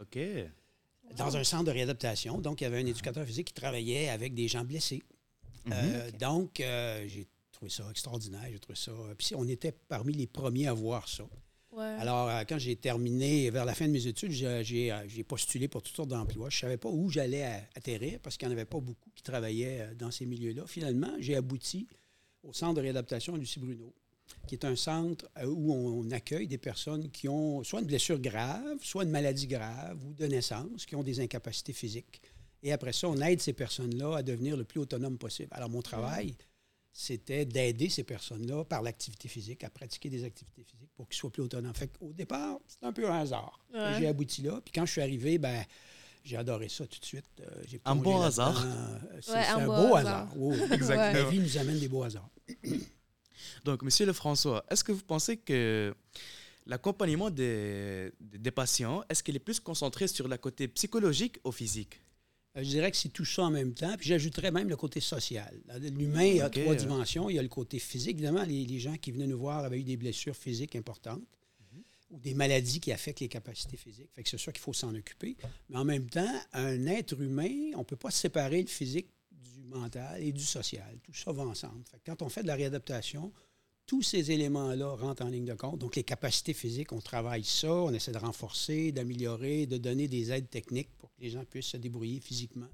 [0.01, 0.19] OK.
[1.17, 2.39] Dans un centre de réadaptation.
[2.39, 5.03] Donc, il y avait un éducateur physique qui travaillait avec des gens blessés.
[5.67, 5.73] Mhm.
[5.73, 8.49] Euh, donc, euh, j'ai trouvé ça extraordinaire.
[8.51, 8.93] J'ai trouvé ça.
[9.19, 11.25] Puis, on était parmi les premiers à voir ça.
[11.79, 15.97] Alors, euh, quand j'ai terminé, vers la fin de mes études, j'ai postulé pour toutes
[15.97, 16.51] sortes d'emplois.
[16.51, 19.23] Je ne savais pas où j'allais atterrir parce qu'il n'y en avait pas beaucoup qui
[19.23, 20.65] travaillaient dans ces milieux-là.
[20.67, 21.87] Finalement, j'ai abouti
[22.43, 23.95] au centre de réadaptation Lucie Bruno,
[24.47, 28.19] qui est un centre euh, où on accueille des personnes qui ont soit une blessure
[28.19, 32.21] grave, soit une maladie grave ou de naissance, qui ont des incapacités physiques.
[32.63, 35.49] Et après ça, on aide ces personnes-là à devenir le plus autonome possible.
[35.53, 36.37] Alors, mon travail,
[36.93, 41.31] c'était d'aider ces personnes-là par l'activité physique, à pratiquer des activités physiques pour qu'ils soient
[41.31, 41.75] plus autonomes.
[41.75, 43.65] Fait au départ, c'était un peu un hasard.
[43.99, 44.61] J'ai abouti là.
[44.65, 45.65] Puis quand je suis arrivé, ben
[46.25, 47.25] j'ai adoré ça tout de suite.
[47.41, 48.65] Euh, un bon hasard.
[49.21, 50.29] C'est un, beau hasard.
[50.73, 50.97] Exactement.
[50.97, 52.31] La vie nous amène des beaux hasards.
[53.65, 55.95] Donc, Monsieur Lefrançois, est-ce que vous pensez que
[56.67, 62.01] l'accompagnement des, des, patients, est-ce qu'il est plus concentré sur le côté psychologique ou physique?
[62.57, 63.95] Euh, je dirais que c'est tout ça en même temps.
[63.97, 65.61] Puis j'ajouterais même le côté social.
[65.81, 67.31] L'humain a trois dimensions.
[67.31, 68.15] Il y a le côté physique.
[68.15, 71.23] Évidemment, les, les, gens qui venaient nous voir avaient eu des blessures physiques importantes
[72.13, 74.13] ou des maladies qui affectent les capacités physiques.
[74.15, 75.37] Que c'est sûr qu'il faut s'en occuper.
[75.69, 79.65] Mais en même temps, un être humain, on ne peut pas séparer le physique du
[79.65, 80.99] mental et du social.
[81.03, 81.83] Tout ça va ensemble.
[82.05, 83.33] Quand on fait de la réadaptation,
[83.87, 85.79] tous ces éléments-là rentrent en ligne de compte.
[85.79, 90.31] Donc, les capacités physiques, on travaille ça, on essaie de renforcer, d'améliorer, de donner des
[90.31, 92.69] aides techniques pour que les gens puissent se débrouiller physiquement.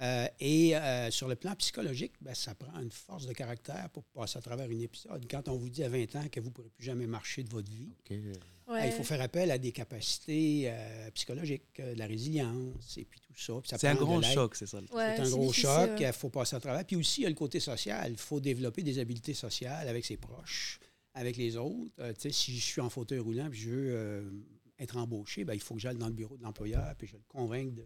[0.00, 4.04] Euh, et euh, sur le plan psychologique, ben, ça prend une force de caractère pour
[4.04, 5.26] passer à travers une épisode.
[5.28, 7.50] Quand on vous dit à 20 ans que vous ne pourrez plus jamais marcher de
[7.50, 12.96] votre vie, ben, il faut faire appel à des capacités euh, psychologiques, de la résilience
[12.96, 13.54] et puis tout ça.
[13.64, 14.78] c'est un gros choc, c'est ça.
[14.88, 16.84] c'est un gros choc, il faut passer à travers.
[16.84, 18.12] Puis aussi, il y a le côté social.
[18.12, 20.78] Il faut développer des habiletés sociales avec ses proches,
[21.14, 21.90] avec les autres.
[22.30, 24.44] si je suis en fauteuil roulant et je veux
[24.78, 27.22] être embauché, ben, il faut que j'aille dans le bureau de l'employeur puis je le
[27.26, 27.84] convainque de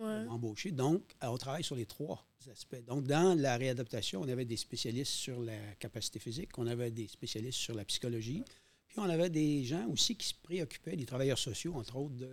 [0.00, 0.70] embaucher.
[0.70, 2.84] Donc, euh, on travaille sur les trois aspects.
[2.86, 7.08] Donc, dans la réadaptation, on avait des spécialistes sur la capacité physique, on avait des
[7.08, 8.42] spécialistes sur la psychologie,
[8.88, 12.30] puis on avait des gens aussi qui se préoccupaient, des travailleurs sociaux, entre autres, de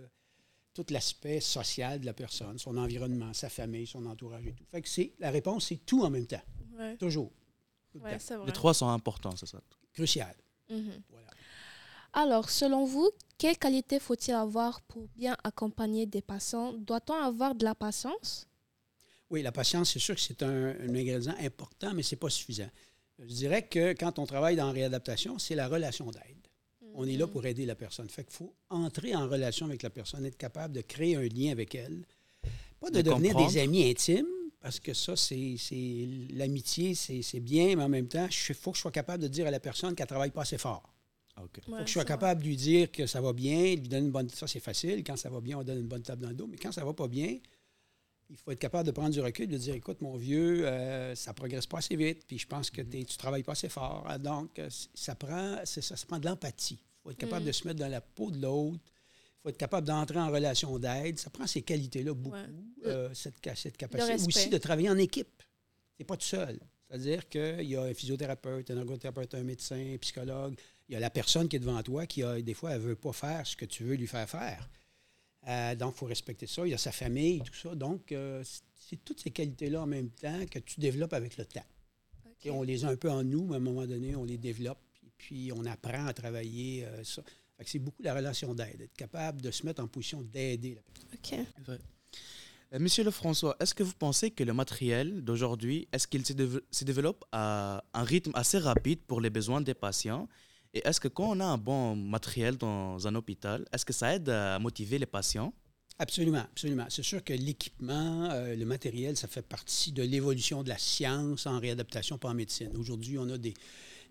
[0.74, 4.64] tout l'aspect social de la personne, son environnement, sa famille, son entourage et tout.
[4.70, 6.42] Fait que c'est, la réponse, c'est tout en même temps.
[6.98, 7.32] Toujours.
[8.46, 9.60] Les trois sont importants, c'est ça?
[9.92, 10.34] Crucial.
[10.70, 11.02] Mm-hmm.
[11.10, 11.26] Voilà.
[12.12, 16.72] Alors, selon vous, quelle qualité faut-il avoir pour bien accompagner des patients?
[16.72, 18.46] Doit-on avoir de la patience?
[19.30, 22.30] Oui, la patience, c'est sûr que c'est un, un ingrédient important, mais ce n'est pas
[22.30, 22.70] suffisant.
[23.18, 26.22] Je dirais que quand on travaille dans la réadaptation, c'est la relation d'aide.
[26.94, 27.32] On est là Mhm.
[27.32, 28.08] pour aider la personne.
[28.08, 31.52] Fait qu'il faut entrer en relation avec la personne, être capable de créer un lien
[31.52, 32.04] avec elle.
[32.80, 33.52] Pas de, De devenir comprendre.
[33.52, 34.26] des amis intimes,
[34.60, 35.56] parce que ça, c'est
[36.30, 39.28] l'amitié, c'est c'est bien, mais en même temps, il faut que je sois capable de
[39.28, 40.82] dire à la personne qu'elle ne travaille pas assez fort.
[41.44, 41.58] Ok.
[41.58, 44.06] Il faut que je sois capable de lui dire que ça va bien, lui donner
[44.06, 44.28] une bonne.
[44.30, 45.02] Ça, c'est facile.
[45.04, 46.46] Quand ça va bien, on donne une bonne table dans le dos.
[46.46, 47.38] Mais quand ça va pas bien,
[48.30, 51.32] il faut être capable de prendre du recul, de dire écoute, mon vieux, euh, ça
[51.32, 54.04] progresse pas assez vite, puis je pense que tu travailles pas assez fort.
[54.06, 56.78] Ah, Donc, euh, ça prend, ça, ça prend de l'empathie.
[56.80, 57.46] Il faut être capable Mm.
[57.48, 58.78] de se mettre dans la peau de l'autre.
[58.84, 61.18] Il faut être capable d'entrer en relation d'aide.
[61.18, 62.44] Ça prend ces qualités-là beaucoup, Ouais.
[62.86, 64.14] euh, cette, cette capacité.
[64.26, 65.38] Aussi de travailler en équipe.
[65.38, 66.58] Tu n'es pas tout seul.
[66.86, 70.54] C'est-à-dire qu'il y a un physiothérapeute, un ergothérapeute, un médecin, un psychologue.
[70.88, 72.86] Il y a la personne qui est devant toi qui, a, des fois, elle ne
[72.86, 74.68] veut pas faire ce que tu veux lui faire faire.
[75.46, 76.66] Euh, donc, il faut respecter ça.
[76.66, 77.74] Il y a sa famille, tout ça.
[77.74, 81.64] Donc, euh, c'est- toutes ces qualités-là en même temps que tu développes avec le temps.
[82.26, 82.46] Ok.
[82.46, 84.38] Et on les a un peu en nous, mais à un moment donné, on les
[84.38, 84.78] développe.
[85.06, 87.22] Et puis, on apprend à travailler euh, ça.
[87.66, 91.46] C'est beaucoup la relation d'aide, être capable de se mettre en position d'aider la personne.
[91.76, 91.78] Ok.
[92.80, 97.82] Monsieur Lefrançois, est-ce que vous pensez que le matériel d'aujourd'hui, est-ce qu'il se développe à
[97.94, 100.28] un rythme assez rapide pour les besoins des patients?
[100.78, 104.14] Et est-ce que quand on a un bon matériel dans un hôpital, est-ce que ça
[104.14, 105.52] aide à motiver les patients?
[105.98, 106.86] Absolument, absolument.
[106.88, 111.46] C'est sûr que l'équipement, euh, le matériel, ça fait partie de l'évolution de la science
[111.46, 112.76] en réadaptation, en médecine.
[112.76, 113.54] Aujourd'hui, on a des,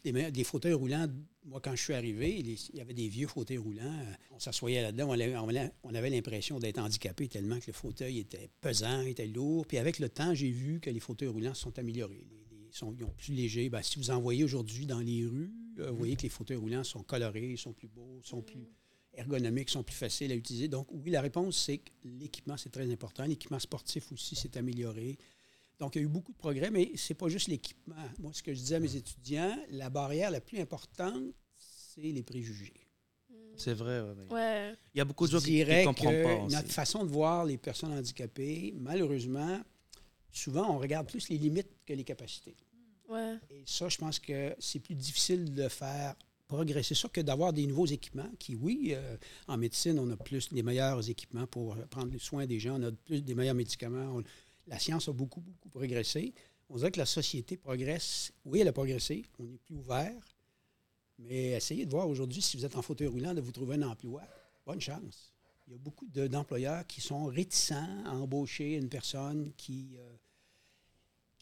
[0.04, 1.08] des, fauteuils roulants.
[1.46, 3.84] Moi, quand je suis arrivé, il y avait des vieux fauteuils roulants.
[3.86, 7.68] Euh, On s'assoyait là-dedans, on avait, on avait- on avait l'impression d'être handicapé tellement que
[7.68, 9.66] le fauteuil était pesant, était lourd.
[9.66, 12.26] Puis avec le temps, j'ai vu que les fauteuils roulants se sont améliorés.
[12.78, 13.70] Sont, ils sont plus légers.
[13.70, 16.58] Ben, si vous en voyez aujourd'hui dans les rues, euh, vous voyez que les fauteuils
[16.58, 18.68] roulants sont colorés, sont plus beaux, sont plus
[19.14, 20.68] ergonomiques, sont plus faciles à utiliser.
[20.68, 23.26] Donc, oui, la réponse, c'est que l'équipement, c'est très important.
[23.26, 25.18] L'équipement sportif aussi s'est amélioré.
[25.80, 27.96] Donc, il y a eu beaucoup de progrès, mais ce n'est pas juste l'équipement.
[28.20, 31.24] Moi, ce que je disais à mes étudiants, la barrière la plus importante,
[31.58, 32.74] c'est les préjugés.
[33.58, 34.76] C'est vrai, ouais.
[34.94, 36.44] Il y a beaucoup de gens qui ne comprennent que pas.
[36.44, 36.56] aussi.
[36.56, 39.60] notre façon de voir les personnes handicapées, malheureusement,
[40.32, 42.56] souvent, on regarde plus les limites que les capacités.
[43.52, 46.16] Et ça, je pense que c'est plus difficile de faire
[46.48, 49.18] progresser ça que d'avoir des nouveaux équipements qui, oui, euh,
[49.48, 52.92] en médecine, on a plus des meilleurs équipements pour prendre soin des gens, on a
[52.92, 54.22] plus des meilleurs médicaments.
[54.68, 56.34] La science a beaucoup, beaucoup progressé.
[56.70, 58.32] On dirait que la société progresse.
[58.46, 59.24] Oui, elle a progressé.
[59.40, 60.14] On est plus ouvert.
[61.20, 63.84] Mais essayez de voir aujourd'hui, si vous êtes en fauteuil roulant, de vous trouver un
[63.84, 64.22] emploi.
[64.66, 65.34] Bonne chance.
[65.68, 70.17] Il y a beaucoup de- d'employeurs qui sont réticents à embaucher une personne qui euh,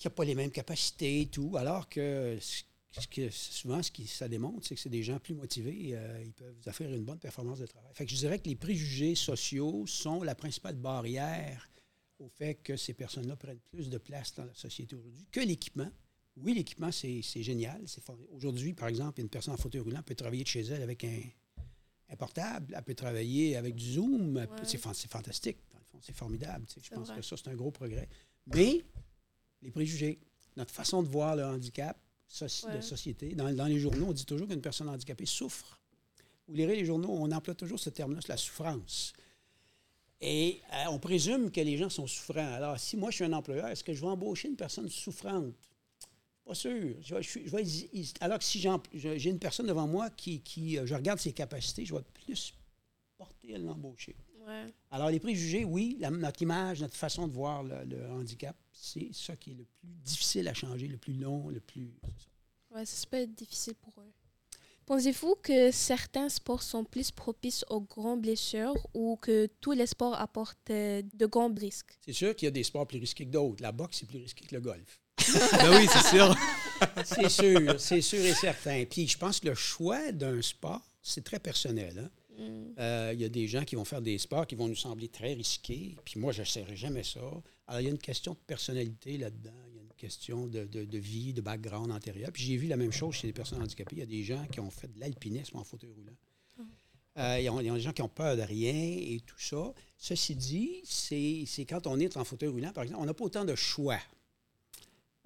[0.05, 2.63] qui n'a pas les mêmes capacités et tout, alors que, ce
[3.01, 6.21] ce que souvent, ce qui ça démontre, c'est que c'est des gens plus motivés, euh,
[6.23, 7.91] ils peuvent vous offrir une bonne performance de travail.
[7.93, 11.67] Fait que je dirais que les préjugés sociaux sont la principale barrière
[12.19, 15.91] au fait que ces personnes-là prennent plus de place dans la société aujourd'hui que l'équipement.
[16.37, 17.83] Oui, l'équipement, c'est c'est génial.
[18.31, 21.19] Aujourd'hui, par exemple, une personne en fauteuil roulant peut travailler de chez elle avec un,
[22.09, 24.37] un portable, elle peut travailler avec du Zoom.
[24.37, 24.47] Ouais.
[24.63, 26.65] C'est fan- c'est fantastique, dans le fond, c'est formidable.
[26.81, 27.17] Je pense vrai.
[27.17, 28.07] que ça, c'est un gros progrès.
[28.53, 28.83] Mais
[29.65, 30.19] les préjugés,
[30.56, 31.97] notre façon de voir le handicap,
[32.30, 32.78] soci- Ouais.
[32.78, 33.34] de société.
[33.36, 35.80] Dans, dans les journaux, on dit toujours qu'une personne handicapée souffre.
[36.47, 39.13] Vous lirez les journaux, on emploie toujours ce terme-là, c'est la souffrance.
[40.21, 42.54] Et euh, on présume que les gens sont souffrants.
[42.54, 45.54] Alors, si moi, je suis un employeur, est-ce que je vais embaucher une personne souffrante?
[46.45, 46.95] Pas sûr.
[47.01, 48.60] Je vais- vais alors que si
[48.93, 52.54] j'ai une personne devant moi qui, qui, euh, je regarde ses capacités, je vais plus
[53.17, 54.15] porter à l'embaucher.
[54.47, 54.71] Ouais.
[54.91, 59.09] Alors, les préjugés, oui, la- notre image, notre façon de voir le, le handicap, c'est
[59.13, 61.93] ça qui est le plus difficile à changer, le plus long, le plus.
[62.03, 62.29] c'est ça.
[62.77, 64.11] Ouais, ça peut être difficile pour eux.
[64.85, 70.13] Pensez-vous que certains sports sont plus propices aux grandes blessures ou que tous les sports
[70.19, 71.97] apportent euh, de grands risques?
[72.05, 73.63] C'est sûr qu'il y a des sports plus risqués que d'autres.
[73.63, 75.01] La boxe, c'est plus risqué que le golf.
[75.53, 76.35] Ben oui, c'est sûr.
[77.05, 78.83] C'est sûr, c'est sûr et certain.
[78.85, 81.97] Puis je pense que le choix d'un sport, c'est très personnel.
[81.97, 82.09] hein.
[82.38, 82.74] Mm.
[82.80, 85.08] Euh, Il y a des gens qui vont faire des sports qui vont nous sembler
[85.08, 87.21] très risqués, puis moi, je n'essaierai jamais ça.
[87.67, 89.54] Alors, il y a une question de personnalité là-dedans.
[89.69, 92.32] Il y a une question de, de- de vie, de background antérieur.
[92.32, 93.95] Puis j'ai vu la même chose chez les personnes handicapées.
[93.95, 96.13] Il y a des gens qui ont fait de l'alpinisme en fauteuil roulant.
[97.17, 99.21] Euh, il y a- il y a des gens qui ont peur de rien et
[99.26, 99.74] tout ça.
[99.98, 103.24] Ceci dit, c'est c'est quand on est en fauteuil roulant, par exemple, on n'a pas
[103.24, 104.00] autant de choix.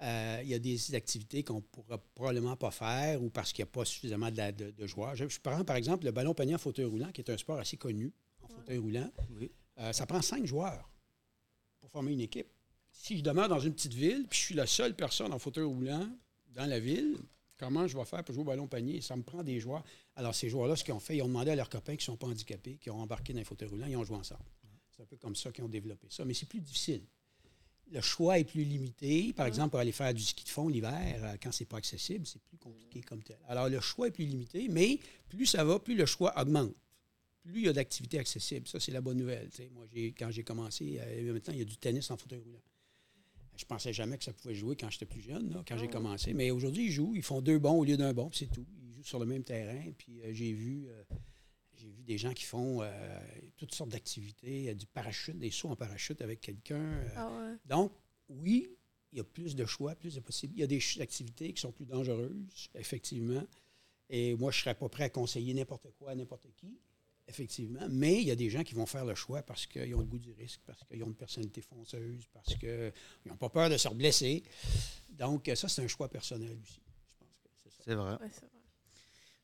[0.02, 3.62] Euh, il y a des activités qu'on ne pourra probablement pas faire ou parce qu'il
[3.62, 5.14] n'y a pas suffisamment de, la- de- de joueurs.
[5.14, 7.76] Je, je prends par exemple le ballon en fauteuil roulant, qui est un sport assez
[7.76, 8.10] connu
[8.42, 9.10] en fauteuil roulant.
[9.38, 9.50] Oui.
[9.78, 10.88] Euh, ça prend cinq joueurs
[11.80, 12.46] pour former une équipe.
[12.92, 15.64] Si je demeure dans une petite ville, puis je suis la seule personne en fauteuil
[15.64, 16.08] roulant
[16.48, 17.18] dans la ville,
[17.58, 19.00] comment je vais faire pour jouer au ballon panier?
[19.02, 19.84] Ça me prend des joueurs.
[20.16, 22.12] Alors, ces joueurs-là, ce qu'ils ont fait, ils ont demandé à leurs copains qui ne
[22.12, 24.44] sont pas handicapés, qui ont embarqué dans les fauteuils roulants, ils ont joué ensemble.
[24.90, 26.24] C'est un peu comme ça qu'ils ont développé ça.
[26.24, 27.02] Mais c'est plus difficile.
[27.90, 29.32] Le choix est plus limité.
[29.32, 32.26] Par exemple, pour aller faire du ski de fond l'hiver, euh, quand c'est pas accessible,
[32.26, 33.38] c'est plus compliqué comme tel.
[33.48, 34.98] Alors, le choix est plus limité, mais
[35.28, 36.74] plus ça va, plus le choix augmente.
[37.42, 38.68] Plus il y a d'activités accessibles.
[38.68, 39.48] Ça, c'est la bonne nouvelle.
[39.72, 39.86] Moi,
[40.18, 42.60] quand j'ai commencé, euh, maintenant, il y a du tennis en fauteuil roulant.
[43.60, 46.32] Je pensais jamais que ça pouvait jouer quand j'étais plus jeune, là, quand j'ai commencé.
[46.32, 47.14] Mais aujourd'hui, ils jouent.
[47.14, 48.64] Ils font deux bons au lieu d'un bon, puis c'est tout.
[48.82, 49.82] Ils jouent sur le même terrain.
[49.98, 51.02] Puis euh, j'ai vu, euh,
[51.80, 53.20] j'ai vu des gens qui font euh,
[53.56, 56.76] toutes sortes d'activités, euh, du parachute, des sauts en parachute avec quelqu'un.
[56.80, 57.08] euh.
[57.16, 57.56] Ah ouais.
[57.66, 57.92] Donc,
[58.28, 58.70] oui,
[59.12, 60.58] il y a plus de choix, plus de possibilités.
[60.58, 63.42] Il y a des activités qui sont plus dangereuses, effectivement.
[64.08, 66.78] Et moi, je ne serais pas prêt à conseiller n'importe quoi à n'importe qui,
[67.26, 67.86] effectivement.
[67.90, 70.06] Mais il y a des gens qui vont faire le choix parce qu'ils ont le
[70.06, 72.92] goût du risque, parce qu'ils ont une personnalité fonceuse, parce qu'ils
[73.26, 74.42] n'ont pas peur de se blesser.
[75.10, 76.80] Donc, ça, c'est un choix personnel aussi.
[77.08, 77.82] Je pense que c'est ça.
[77.84, 78.12] C'est vrai.
[78.12, 78.59] Ouais, c'est vrai.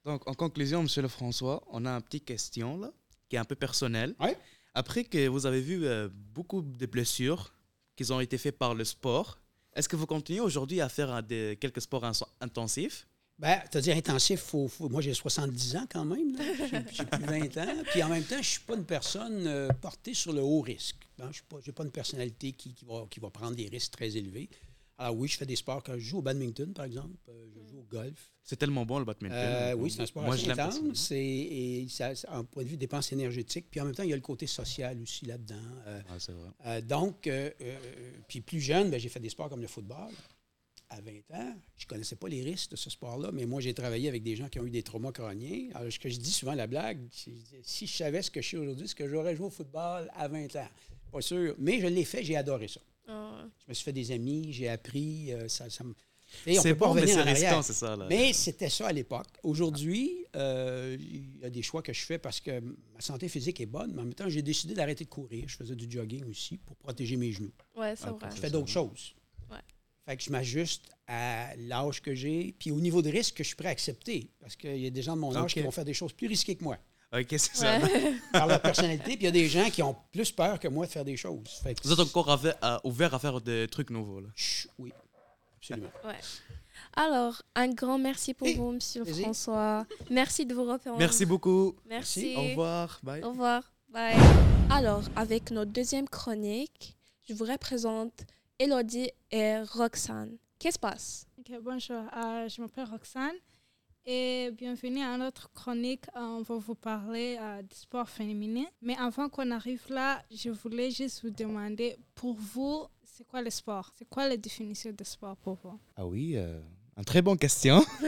[0.06, 2.92] Donc, en conclusion, Monsieur Lefrançois, on a une petite question là,
[3.28, 4.14] qui est un peu personnelle.
[4.20, 4.38] Ouais.
[4.72, 7.52] Après que vous avez vu euh, beaucoup de blessures
[7.96, 9.38] qui ont été faites par le sport,
[9.74, 12.04] est-ce que vous continuez aujourd'hui à faire des- quelques sports
[12.40, 13.08] intensifs?
[13.38, 16.38] Ben, c'est-à-dire intensif, faut, faut- moi j'ai 70 ans quand même,
[16.70, 17.82] j'ai plus 20 ans.
[17.90, 20.60] Puis en même temps, je ne suis pas une personne euh, portée sur le haut
[20.60, 20.96] risque.
[21.18, 24.16] Ben, je n'ai pas, une personnalité qui, qui va, qui va prendre des risques très
[24.16, 24.48] élevés.
[24.98, 27.68] Alors oui, je fais des sports quand je joue au badminton, par exemple, euh, je
[27.70, 28.30] joue au golf.
[28.42, 29.36] C'est tellement bon le badminton.
[29.38, 30.94] Euh, oui, c'est un sport Moi, assez je.
[30.94, 33.66] C'est, et ça, en point de vue dépenses énergétiques.
[33.70, 35.54] Puis en même temps, il y a le côté social aussi là-dedans.
[35.86, 36.48] Euh, Ah, c'est vrai.
[36.66, 37.28] euh, donc,
[38.28, 40.12] puis plus jeune, ben, j'ai fait des sports comme le football.
[40.88, 43.74] À 20 ans, je ne connaissais pas les risques de ce sport-là, mais moi, j'ai
[43.74, 45.68] travaillé avec des gens qui ont eu des traumas crâniens.
[45.74, 47.32] Alors, ce que je dis souvent, la blague, c'est-
[47.64, 50.28] si je savais ce que je sais aujourd'hui, ce que j'aurais joué au football à
[50.28, 50.68] 20 ans.
[51.10, 52.80] Pas sûr, mais je l'ai fait, j'ai adoré ça.
[53.08, 53.46] Ah.
[53.64, 55.94] Je me suis fait des amis, j'ai appris, euh, ça, ça me...
[56.44, 57.50] Et on C'est peut pas bon, mais revenir c'est en arrière.
[57.50, 57.94] risquant, c'est ça.
[57.94, 58.06] Là.
[58.08, 59.28] Mais c'était ça à l'époque.
[59.44, 63.60] Aujourd'hui, euh, il y a des choix que je fais parce que ma santé physique
[63.60, 65.44] est bonne, mais en même temps, j'ai décidé d'arrêter de courir.
[65.48, 67.52] Je faisais du jogging aussi pour protéger mes genoux.
[67.76, 68.28] C'est Ah, vrai.
[68.34, 69.14] Je fais d'autres choses.
[69.48, 69.58] Ouais.
[70.04, 73.48] Fait que je m'ajuste à l'âge que j'ai, puis au niveau de risque que je
[73.48, 74.28] suis prêt à accepter.
[74.40, 76.26] Parce qu'il y a des gens de mon âge qui vont faire des choses plus
[76.26, 76.76] risquées que moi,
[77.12, 77.78] Ok, c'est ça.
[78.32, 80.86] Par leur personnalité, puis il y a des gens qui ont plus peur que moi
[80.86, 81.48] de faire des choses.
[81.62, 82.28] Fait que Vous êtes encore
[82.60, 84.20] à- ouvert à faire des trucs nouveaux.
[84.20, 84.28] Là.
[84.34, 84.92] Chut, oui,
[85.56, 85.88] absolument.
[86.04, 86.18] Ouais.
[86.94, 89.24] Alors, un grand merci pour Et, vous, Monsieur plaisir.
[89.24, 89.86] François.
[90.10, 90.98] Merci de vous reprendre.
[90.98, 91.74] Merci beaucoup.
[91.86, 92.34] Merci.
[92.36, 92.98] Au revoir.
[93.02, 93.22] Bye.
[93.22, 93.62] Au revoir.
[93.88, 94.16] Bye.
[94.70, 96.96] Alors, avec notre deuxième chronique,
[97.28, 98.24] je vous représente
[98.58, 100.36] Elodie et Roxane.
[100.58, 101.26] Qu'est-ce qui se passe?
[101.38, 103.34] Ok, bonjour, euh, je m'appelle Roxane
[104.06, 106.04] et bienvenue à notre chronique.
[106.16, 108.64] Euh, on va vous parler euh, du sport féminin.
[108.80, 113.50] Mais avant qu'on arrive là, je voulais juste vous demander, pour vous, c'est quoi le
[113.50, 113.90] sport?
[113.98, 115.78] C'est quoi la définition de sport pour vous?
[115.96, 116.60] Ah oui, euh,
[116.96, 117.84] une très bonne question.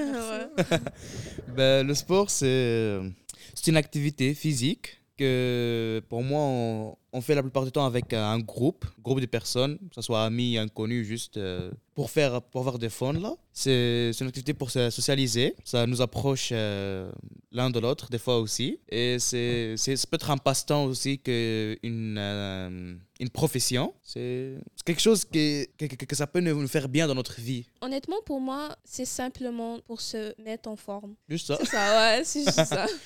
[1.56, 3.10] Ben, le sport, c'est euh,
[3.54, 8.12] c'est une activité physique que pour moi, on, on fait la plupart du temps avec
[8.12, 12.60] un groupe, groupe de personnes, que ce soit amis, inconnus, juste euh, pour, faire, pour
[12.60, 13.12] avoir des fun.
[13.14, 13.34] là.
[13.52, 15.54] C'est une activité pour se socialiser.
[15.64, 17.10] Ça nous approche euh,
[17.50, 18.78] l'un de l'autre, des fois aussi.
[18.88, 23.92] Et c'est c'est- ça peut être un passe-temps aussi qu'une euh, une profession.
[24.04, 24.54] C'est
[24.84, 27.66] quelque chose que, que, que- ça peut nous nous faire bien dans notre vie.
[27.80, 31.14] Honnêtement, pour moi, c'est simplement pour se mettre en forme.
[31.28, 31.56] Juste ça.
[31.60, 32.86] C'est ça, ouais, c'est juste ça.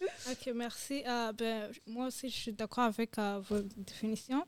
[0.30, 1.02] Ok, merci.
[1.06, 4.44] Euh, ben, moi aussi, je suis d'accord avec euh, vos définitions.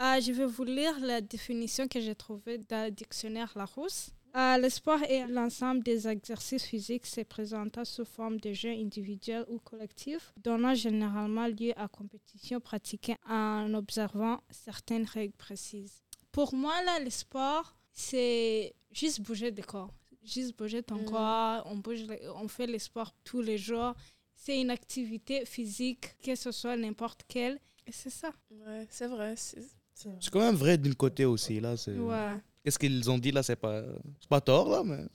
[0.00, 4.10] Euh, je vais vous lire la définition que j'ai trouvée dans le dictionnaire Larousse.
[4.36, 9.44] Euh, le sport est l'ensemble des exercices physiques se présentant sous forme de jeux individuels
[9.48, 16.00] ou collectifs, donnant généralement lieu à compétition pratiquée en observant certaines règles précises.
[16.30, 19.92] Pour moi, là, le sport, c'est juste bouger le corps.
[20.22, 21.04] Juste bouger ton Mm.
[21.06, 22.04] corps, on, bouge,
[22.36, 23.94] on fait le sport tous les jours
[24.42, 27.58] c'est une activité physique, que ce soit n'importe quelle.
[27.86, 28.30] Et c'est ça.
[28.50, 29.34] Ouais, c'est vrai.
[29.36, 29.60] c'est-
[29.94, 31.60] C'est quand même vrai d'un côté aussi.
[31.60, 31.76] là.
[31.76, 32.36] c'est- Ouais.
[32.64, 33.82] Qu'est-ce qu'ils ont dit là C'est pas,
[34.18, 35.02] c'est pas tort là, mais.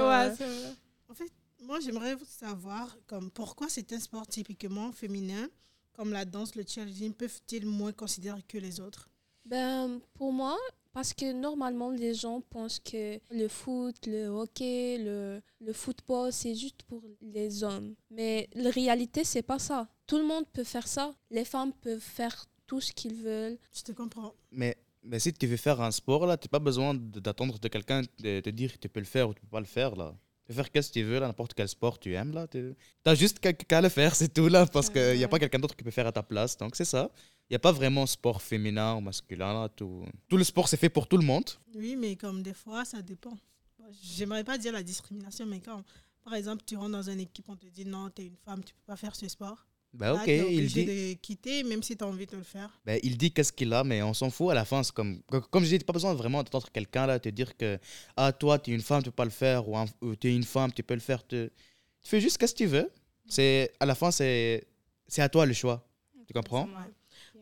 [0.00, 0.74] ouais, c'est vrai.
[1.08, 5.48] En fait, moi, j'aimerais savoir comme, pourquoi c'est un sport typiquement féminin,
[5.92, 9.08] comme la danse, le cheerleading, peuvent-ils moins considérer que les autres?
[9.44, 10.56] Ben, pour moi,
[10.92, 16.54] parce que normalement, les gens pensent que le foot, le hockey, le, le football, c'est
[16.54, 17.94] juste pour les hommes.
[18.10, 19.88] Mais la réalité, c'est pas ça.
[20.06, 21.14] Tout le monde peut faire ça.
[21.30, 23.58] Les femmes peuvent faire tout ce qu'ils veulent.
[23.72, 24.34] Je te comprends.
[24.50, 27.68] Mais, mais si tu veux faire un sport là, tu n'as pas besoin d'attendre de
[27.68, 29.96] quelqu'un de te dire que tu peux le faire ou tu peux pas le faire
[29.96, 30.14] là.
[30.52, 32.46] Peux faire qu'est-ce que tu veux, là, n'importe quel sport tu aimes là.
[32.46, 32.76] Tu
[33.06, 35.74] as juste qu'à le faire, c'est tout là, parce qu'il n'y a pas quelqu'un d'autre
[35.74, 36.58] qui peut faire à ta place.
[36.58, 37.10] Donc c'est ça.
[37.48, 39.70] Il n'y a pas vraiment sport féminin ou masculin là.
[39.70, 41.48] Tout, tout le sport c'est fait pour tout le monde.
[41.74, 43.38] Oui, mais comme des fois, ça dépend.
[44.02, 45.82] J'aimerais pas dire la discrimination, mais quand,
[46.22, 48.62] par exemple, tu rentres dans une équipe, on te dit non, tu es une femme,
[48.62, 49.66] tu peux pas faire ce sport.
[49.94, 52.70] Bah Là, ok, il dit, de quitter, même si tu as envie de le faire.
[52.86, 54.82] ben, il dit qu'est-ce qu'il a, mais on s'en fout à la fin.
[54.82, 57.78] C'est comme, co- comme je dis, pas besoin vraiment d'entendre quelqu'un là te dire que
[58.16, 60.44] ah toi tu es une femme, tu peux pas le faire, ou, tu es une
[60.44, 61.26] femme, tu peux le faire.
[61.26, 61.50] Tu,
[62.02, 62.90] tu fais juste ce que tu veux.
[63.28, 64.66] C'est à la fin c'est
[65.06, 65.86] c'est à toi le choix.
[66.26, 66.66] Tu comprends?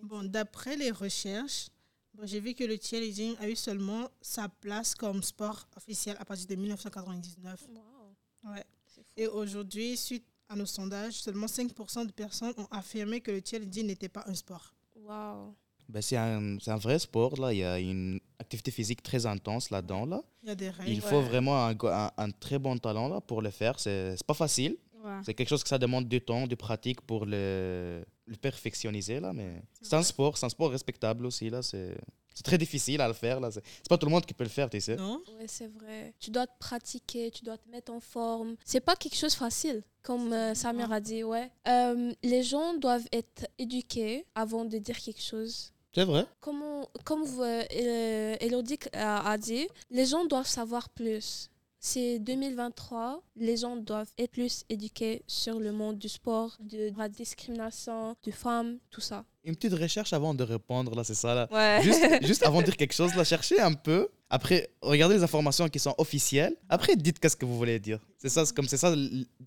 [0.02, 1.68] Bon, d'après les recherches,
[2.14, 6.24] bon, j'ai vu que le cheerleading a eu seulement sa place comme sport officiel à
[6.24, 7.66] partir de 1999.
[7.68, 8.50] Wow.
[8.52, 8.64] Ouais.
[8.86, 9.06] C'est fou.
[9.16, 13.86] Et aujourd'hui, suite à nos sondages, seulement 5% de personnes ont affirmé que le cheerleading
[13.86, 14.74] n'était pas un sport.
[14.96, 15.54] Wow.
[15.88, 17.52] Ben, c'est un, c'est un vrai sport là.
[17.52, 20.22] Il y a une activité physique très intense là-dedans là.
[20.42, 20.90] Il y a des règles.
[20.90, 23.78] Il faut vraiment un, un- un très bon talent là pour le faire.
[23.80, 24.76] C'est c'est pas facile.
[25.04, 25.18] Ouais.
[25.24, 29.32] C'est quelque chose que ça demande du temps, de pratique pour le, le perfectionniser là.
[29.32, 31.62] Mais c'est un sport, c'est un sport respectable aussi là.
[31.62, 31.96] C'est
[32.34, 33.50] c'est très difficile à le faire là.
[33.50, 34.96] C'est c'est pas tout le monde qui peut le faire, tu sais.
[34.96, 35.22] Non?
[35.38, 36.14] Ouais, c'est vrai.
[36.18, 38.56] Tu dois te pratiquer, tu dois te mettre en forme.
[38.64, 41.50] C'est pas quelque chose de facile, comme euh, Samir a dit, ouais.
[41.68, 45.72] Euh, les gens doivent être éduqués avant de dire quelque chose.
[45.92, 46.24] C'est vrai.
[46.40, 51.49] Comme, on- comme vous, euh, euh, Elodie a, a dit, les gens doivent savoir plus.
[51.82, 57.08] C'est 2023, les gens doivent être plus éduqués sur le monde du sport, de la
[57.08, 59.24] discrimination, de femmes, tout ça.
[59.44, 61.48] Une petite recherche avant de répondre là, c'est ça là.
[61.50, 61.82] Ouais.
[61.82, 64.08] Juste, juste avant de dire quelque chose, là, cherchez un peu.
[64.28, 66.54] Après, regardez les informations qui sont officielles.
[66.68, 67.98] Après, dites qu'est-ce que vous voulez dire.
[68.18, 68.94] C'est ça, c'est comme c'est ça.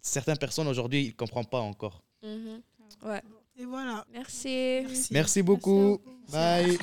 [0.01, 2.01] Certaines personnes aujourd'hui, ils ne comprennent pas encore.
[2.23, 2.61] Mhm.
[3.05, 3.21] Ouais.
[3.57, 4.03] Et voilà.
[4.11, 4.81] Merci.
[4.87, 5.13] Merci.
[5.13, 6.01] Merci beaucoup.
[6.31, 6.79] Bye.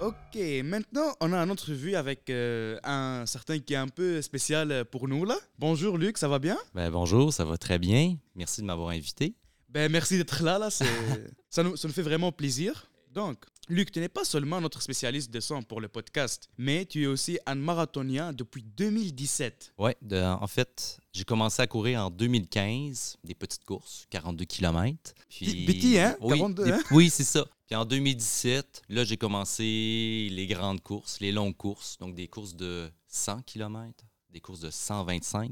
[0.00, 4.84] Ok, maintenant on a une entrevue avec euh, un certain qui est un peu spécial
[4.86, 5.36] pour nous là.
[5.58, 6.58] Bonjour Luc, ça va bien?
[6.74, 8.16] Ben, bonjour, ça va très bien.
[8.34, 9.34] Merci de m'avoir invité.
[9.70, 10.70] Ben merci d'être là là,
[11.50, 12.90] ça, nous, ça nous fait vraiment plaisir.
[13.14, 17.04] Donc, Luc, tu n'es pas seulement notre spécialiste de son pour le podcast, mais tu
[17.04, 19.72] es aussi un marathonien depuis 2017.
[19.78, 25.14] Ouais, de- en fait, j'ai commencé à courir en 2015, des petites courses, 42 km.
[25.30, 26.16] Petit- petit, hein?
[26.20, 26.82] Oui, 42, des- hein?
[26.90, 27.46] oui, c'est ça.
[27.66, 32.54] Puis en 2017, là, j'ai commencé les grandes courses, les longues courses, donc des courses
[32.54, 35.50] de 100 km, des courses de 125,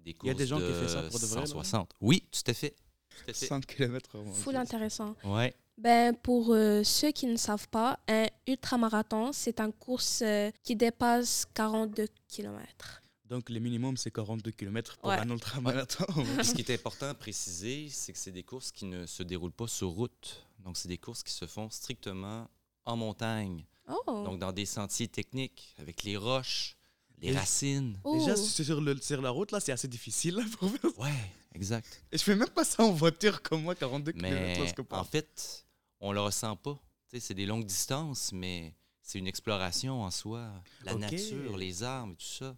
[0.00, 1.46] des courses Il y a des gens de qui font ça pour de vrai, là?
[1.46, 1.92] 160.
[2.02, 2.74] Oui, tout à fait.
[3.08, 3.46] Tout à fait.
[3.46, 4.10] 100 km.
[4.34, 5.14] Full intéressant.
[5.24, 5.54] Ouais.
[5.78, 10.76] Ben, pour euh, ceux qui ne savent pas, un ultramarathon, c'est une course euh, qui
[10.76, 13.00] dépasse 42 km.
[13.24, 15.16] Donc le minimum c'est 42 km pour Ouais.
[15.16, 16.04] un ultramarathon.
[16.44, 19.50] Ce qui est important à préciser, c'est que c'est des courses qui ne se déroulent
[19.52, 20.43] pas sur route.
[20.64, 22.48] Donc, c'est des courses qui se font strictement
[22.84, 23.64] en montagne.
[23.88, 24.24] Oh!
[24.24, 26.76] Donc, dans des sentiers techniques, avec les roches,
[27.18, 27.98] les Et- racines.
[28.04, 28.18] Oh.
[28.18, 30.98] Déjà si c'est sur, le, sur la route là, c'est assez difficile là, pour faire.
[30.98, 32.02] Ouais, exact.
[32.10, 34.22] Et je fais même pas ça en voiture comme moi 42 km.
[34.34, 34.98] Mais là, que pas.
[34.98, 35.66] en fait,
[36.00, 36.78] on le ressent pas.
[37.10, 40.50] Tu sais, c'est des longues distances, mais c'est une exploration en soi.
[40.82, 42.56] La nature, les arbres tout ça.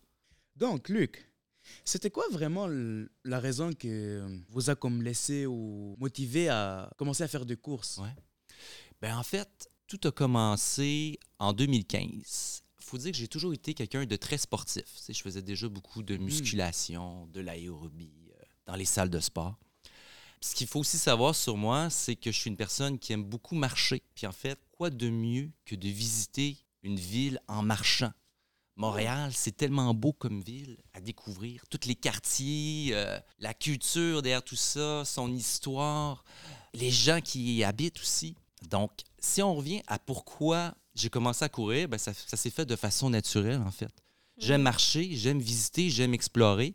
[0.54, 1.28] Donc Luc,
[1.84, 2.68] c'était quoi vraiment
[3.24, 7.98] la raison que vous a comme laissé ou motivé à commencer à faire des courses?
[7.98, 8.14] Ouais.
[9.00, 12.62] Ben, en fait, tout a commencé en 2015.
[12.80, 14.84] faut dire que j'ai toujours été quelqu'un de très sportif.
[14.84, 19.20] Tu sais, je faisais déjà beaucoup de musculation, de l'aérobie, euh, dans les salles de
[19.20, 19.56] sport.
[20.40, 23.12] Puis ce qu'il faut aussi savoir sur moi, c'est que je suis une personne qui
[23.12, 24.02] aime beaucoup marcher.
[24.14, 28.12] Puis en fait, quoi de mieux que de visiter une ville en marchant?
[28.76, 31.64] Montréal, c'est tellement beau comme ville à découvrir.
[31.70, 36.22] Tous les quartiers, euh, la culture derrière tout ça, son histoire,
[36.74, 38.34] les gens qui y habitent aussi.
[38.68, 42.66] Donc, si on revient à pourquoi j'ai commencé à courir, ben ça, ça s'est fait
[42.66, 43.90] de façon naturelle, en fait.
[44.36, 46.74] J'aime marcher, j'aime visiter, j'aime explorer.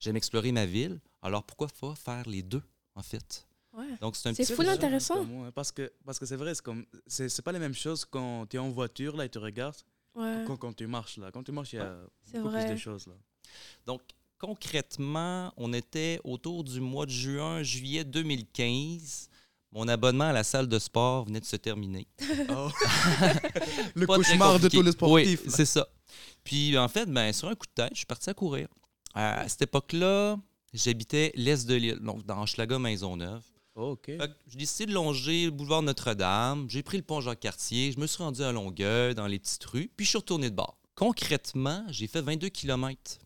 [0.00, 1.00] J'aime explorer ma ville.
[1.20, 2.62] Alors, pourquoi pas faire les deux,
[2.94, 3.46] en fait?
[3.74, 3.86] Ouais.
[4.00, 4.70] Donc, c'est un C'est ça.
[4.70, 5.24] intéressant.
[5.24, 8.04] Moi, Parce que parce que c'est vrai, c'est comme c'est c'est pas les mêmes choses
[8.04, 9.76] quand tu es en voiture là et tu regardes
[10.14, 11.30] Ouais, quand, quand tu marches là.
[11.32, 11.96] Quand tu marches, il y a
[12.34, 13.14] beaucoup plus de choses là.
[13.86, 14.02] Donc,
[14.38, 19.28] concrètement, on était autour du mois de juin, juillet 2015.
[19.72, 22.06] Mon abonnement à la salle de sport venait de se terminer.
[22.50, 22.68] Oh.
[23.94, 25.42] le cauchemar de tous les sportifs.
[25.44, 25.88] Oui, c'est ça.
[26.44, 28.68] Puis, en fait, ben, sur un coup de tête, je suis parti à courir.
[29.14, 30.36] À cette époque-là,
[30.74, 33.42] j'habitais l'est de l'île, donc dans Hochelaga, Maisonneuve.
[33.42, 34.06] Oh, ok.
[34.06, 36.68] Fait que j'ai décidé de longer le boulevard Notre-Dame.
[36.68, 37.92] J'ai pris le pont Jacques-Cartier.
[37.92, 39.90] Je me suis rendu à Longueuil, dans les petites rues.
[39.96, 40.78] Puis je suis retourné de bord.
[40.94, 43.18] Concrètement, j'ai fait 22 km.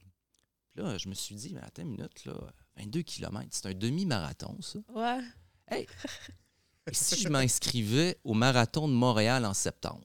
[0.74, 2.34] Puis là, je me suis dit, mais attends une minute, là,
[2.76, 4.78] 22 km, c'est un demi-marathon, ça.
[4.94, 5.20] Ouais.
[5.72, 5.86] Et
[6.92, 10.04] si je m'inscrivais au marathon de Montréal en septembre?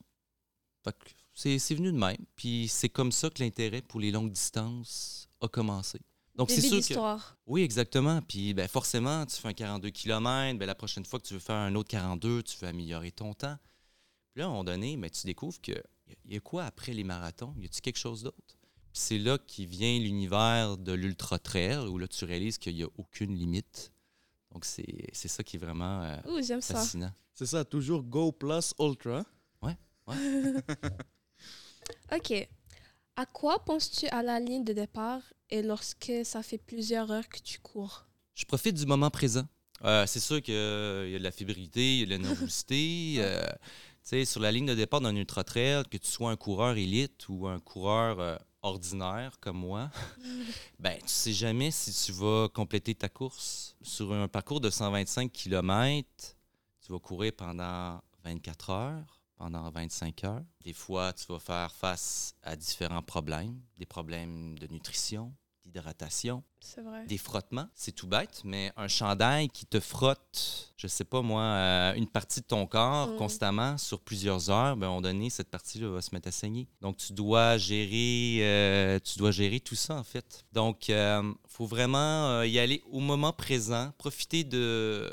[0.84, 2.18] Fait que c'est c'est venu de même.
[2.36, 6.00] Puis c'est comme ça que l'intérêt pour les longues distances a commencé.
[6.36, 6.76] Donc c'est sûr que...
[6.78, 7.38] d'histoire.
[7.46, 8.22] Oui, exactement.
[8.22, 11.40] Puis ben, forcément, tu fais un 42 km, ben, la prochaine fois que tu veux
[11.40, 13.58] faire un autre 42, tu veux améliorer ton temps.
[14.34, 15.82] Puis là, à un moment donné, ben, tu découvres qu'il y
[16.26, 17.54] il y a quoi après les marathons?
[17.58, 18.58] Y a-t-il quelque chose d'autre?
[18.92, 22.84] Puis c'est là qui vient l'univers de l'ultra trail, où là, tu réalises qu'il n'y
[22.84, 23.94] a aucune limite.
[24.52, 26.74] Donc, c'est c'est ça qui est vraiment euh, Ouh, j'aime ça.
[26.74, 27.14] fascinant.
[27.34, 29.26] C'est ça, toujours Go Plus Ultra.
[32.12, 32.50] OK.
[33.22, 37.38] À quoi penses-tu à la ligne de départ et lorsque ça fait plusieurs heures que
[37.38, 38.08] tu cours?
[38.34, 39.46] Je profite du moment présent.
[39.84, 43.18] Euh, c'est sûr qu'il y a de la fébrilité, il y a de la nervosité.
[43.20, 47.30] euh, sur la ligne de départ d'un ultra trail, que tu sois un coureur élite
[47.30, 49.92] ou un coureur euh, ordinaire comme moi,
[50.80, 53.76] ben tu sais jamais si tu vas compléter ta course.
[53.84, 56.10] Sur un parcours de 125 km,
[56.84, 60.44] tu vas courir pendant 24 heures, pendant 25 heures.
[60.64, 65.34] Des fois, tu vas faire face à différents problèmes, des problèmes de nutrition,
[65.66, 67.06] d'hydratation, C'est vrai.
[67.08, 67.68] des frottements.
[67.74, 72.06] C'est tout bête, mais un chandail qui te frotte, je sais pas moi, euh, une
[72.08, 73.18] partie de ton corps Mm.
[73.18, 76.32] constamment sur plusieurs heures, ben, à un moment donné, cette partie-là va se mettre à
[76.32, 76.68] saigner.
[76.82, 80.46] Donc, tu dois gérer, euh, tu dois gérer tout ça, en fait.
[80.52, 85.12] Donc, il faut vraiment euh, y aller au moment présent, profiter de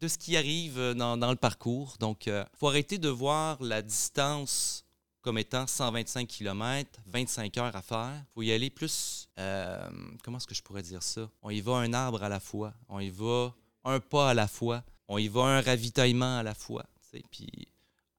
[0.00, 1.96] de ce qui arrive dans, dans le parcours.
[1.98, 4.84] Donc, il faut arrêter de voir la distance
[5.20, 8.12] comme étant 125 km, 25 heures à faire.
[8.14, 9.28] Il faut y aller plus.
[9.38, 9.88] euh,
[10.22, 11.28] comment est-ce que je pourrais dire ça?
[11.42, 12.72] On y va un arbre à la fois.
[12.88, 13.52] On y va
[13.84, 14.84] un pas à la fois.
[15.08, 16.84] On y va un ravitaillement à la fois.
[17.30, 17.68] Puis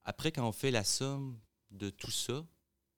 [0.03, 1.39] après, quand on fait la somme
[1.71, 2.43] de tout ça,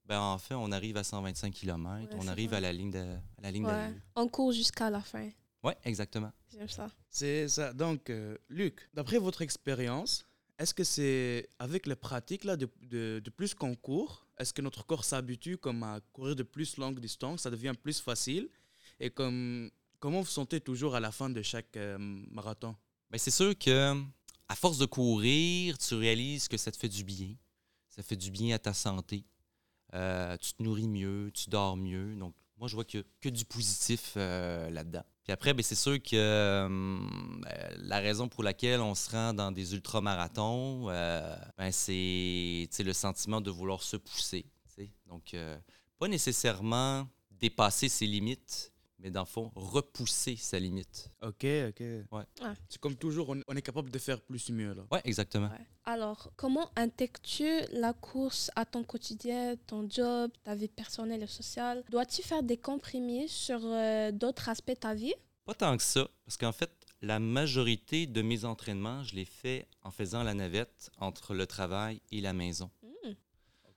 [0.05, 2.11] ben en fait, on arrive à 125 km.
[2.11, 2.57] Ouais, on arrive vrai.
[2.57, 2.99] à la ligne de
[3.37, 3.93] à la ligne Ouais.
[4.15, 5.29] On court jusqu'à la fin.
[5.63, 6.31] Oui, exactement.
[6.51, 6.89] J'aime ça.
[7.09, 7.73] C'est ça.
[7.73, 10.25] Donc, euh, Luc, d'après votre expérience,
[10.57, 14.61] est-ce que c'est avec les pratiques là, de, de, de plus qu'on court, est-ce que
[14.61, 18.49] notre corps s'habitue comme à courir de plus longues distances, ça devient plus facile?
[18.99, 22.75] Et comme, comment vous sentez toujours à la fin de chaque euh, marathon?
[23.09, 24.01] Ben, c'est sûr que
[24.47, 27.35] à force de courir, tu réalises que ça te fait du bien.
[27.87, 29.23] Ça fait du bien à ta santé.
[29.93, 32.15] Euh, tu te nourris mieux, tu dors mieux.
[32.15, 35.03] Donc, moi, je vois que, que du positif euh, là-dedans.
[35.23, 39.33] Puis après, ben, c'est sûr que euh, ben, la raison pour laquelle on se rend
[39.33, 44.45] dans des ultramarathons, euh, ben, c'est le sentiment de vouloir se pousser.
[45.07, 45.57] Donc, euh,
[45.99, 48.70] pas nécessairement dépasser ses limites,
[49.01, 51.09] mais dans le fond, repousser sa limite.
[51.21, 51.79] Ok, ok.
[51.79, 52.05] Ouais.
[52.11, 52.53] Ouais.
[52.69, 54.83] C'est comme toujours, on, on est capable de faire plus mieux là.
[54.91, 55.47] Oui, exactement.
[55.47, 55.65] Ouais.
[55.85, 61.83] Alors, comment intègres-tu la course à ton quotidien, ton job, ta vie personnelle et sociale?
[61.89, 65.13] Dois-tu faire des compromis sur euh, d'autres aspects de ta vie?
[65.45, 66.71] Pas tant que ça, parce qu'en fait,
[67.01, 71.99] la majorité de mes entraînements, je les fais en faisant la navette entre le travail
[72.11, 72.69] et la maison.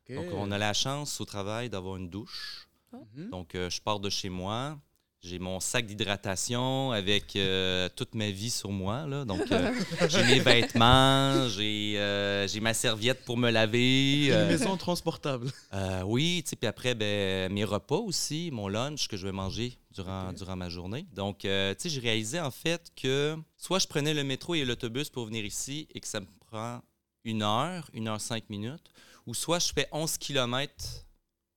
[0.06, 0.14] Ok.
[0.14, 2.68] Donc, on a la chance au travail d'avoir une douche.
[2.92, 3.30] Mhm.
[3.30, 4.78] Donc, euh, je pars de chez moi.
[5.24, 9.06] J'ai mon sac d'hydratation avec euh, toute ma vie sur moi.
[9.06, 9.24] Là.
[9.24, 9.72] Donc, euh,
[10.08, 14.26] j'ai mes vêtements, j'ai euh, j'ai ma serviette pour me laver.
[14.26, 15.50] Une maison transportable.
[15.72, 20.56] euh, oui, puis après, ben, mes repas aussi, mon lunch que je vais manger durant,
[20.56, 21.06] ma journée.
[21.14, 24.66] Donc, euh, tu sais, j'ai réalisé en fait que soit je prenais le métro et
[24.66, 26.82] l'autobus pour venir ici et que ça me prend
[27.24, 28.90] une heure, une heure cinq minutes,
[29.24, 31.06] ou soit je fais 11 kilomètres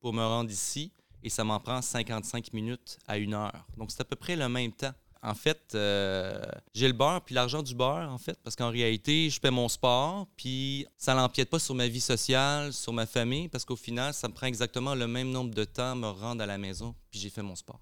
[0.00, 0.90] pour me rendre ici
[1.22, 3.66] et ça m'en prend 55 minutes à une heure.
[3.76, 4.92] Donc, c'est à peu près le même temps.
[5.20, 6.40] En fait, euh,
[6.74, 9.68] j'ai le beurre puis l'argent du beurre, en fait, parce qu'en réalité, je fais mon
[9.68, 14.14] sport, puis ça n'empiète pas sur ma vie sociale, sur ma famille, parce qu'au final,
[14.14, 16.94] ça me prend exactement le même nombre de temps à me rendre à la maison,
[17.10, 17.80] puis j'ai fait mon sport.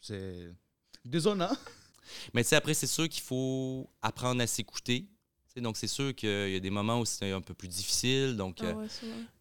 [0.00, 0.52] C'est
[1.04, 1.44] désolé.
[1.44, 1.56] Hein?
[2.34, 5.06] Mais tu sais, après, c'est sûr qu'il faut apprendre à s'écouter.
[5.60, 8.36] Donc, c'est sûr qu'il y a des moments où c'est un peu plus difficile.
[8.36, 8.86] Donc, Ah euh, ouais.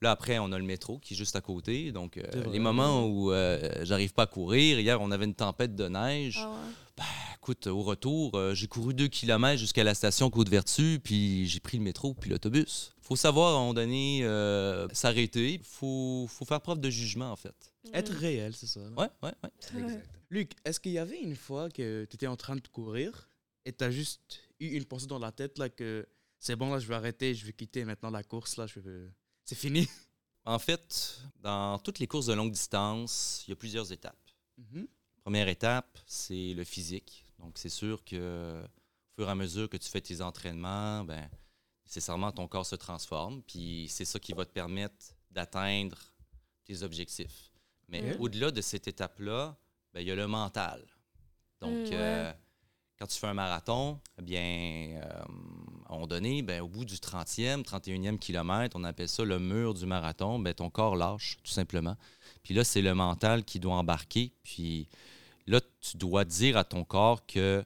[0.01, 1.91] Là, après, on a le métro qui est juste à côté.
[1.91, 5.76] Donc, euh, les moments où euh, j'arrive pas à courir, hier, on avait une tempête
[5.76, 6.39] de neige.
[6.41, 7.03] Ah ouais.
[7.38, 11.78] Écoute, au retour, euh, j'ai couru deux kilomètres jusqu'à la station Côte-Vertu, puis j'ai pris
[11.78, 12.93] le métro puis l'autobus.
[13.01, 15.59] faut savoir, à un moment donné, euh, s'arrêter.
[15.64, 17.55] faut, faut faire preuve de jugement, en fait.
[17.95, 18.82] Être réel, c'est ça.
[18.95, 19.32] ouais, ouais.
[19.43, 19.99] Ouais.
[20.30, 23.28] Luc, est-ce qu'il y avait une fois que tu étais en train de courir
[23.66, 26.07] et tu as juste eu une pensée dans la tête là que
[26.39, 29.09] c'est bon là, je vais arrêter, je vais quitter maintenant la course là, je vais...
[29.45, 29.88] c'est fini.
[30.43, 34.18] En fait, dans toutes les courses de longue distance, il y a plusieurs étapes.
[34.57, 34.88] Mhm.
[35.22, 37.24] Première étape, c'est le physique.
[37.38, 41.30] Donc, c'est sûr que au fur et à mesure que tu fais tes entraînements, ben,
[41.86, 43.43] nécessairement, ton corps se transforme.
[43.43, 45.99] Puis, c'est ça qui va te permettre d'atteindre
[46.66, 47.51] tes objectifs.
[47.88, 49.55] Mais au-delà de cette étape-là,
[49.93, 50.84] ben, il y a le mental.
[51.59, 51.93] Donc, Mm, ouais.
[51.93, 52.34] euh,
[53.01, 55.23] quand tu fais un marathon, eh bien, euh,
[55.89, 59.39] à un moment donné, ben, au bout du 30e, 31e kilomètre, on appelle ça le
[59.39, 61.97] mur du marathon, ben, ton corps lâche, tout simplement.
[62.43, 64.33] Puis là, c'est le mental qui doit embarquer.
[64.43, 64.87] Puis
[65.47, 67.65] là, tu dois dire à ton corps que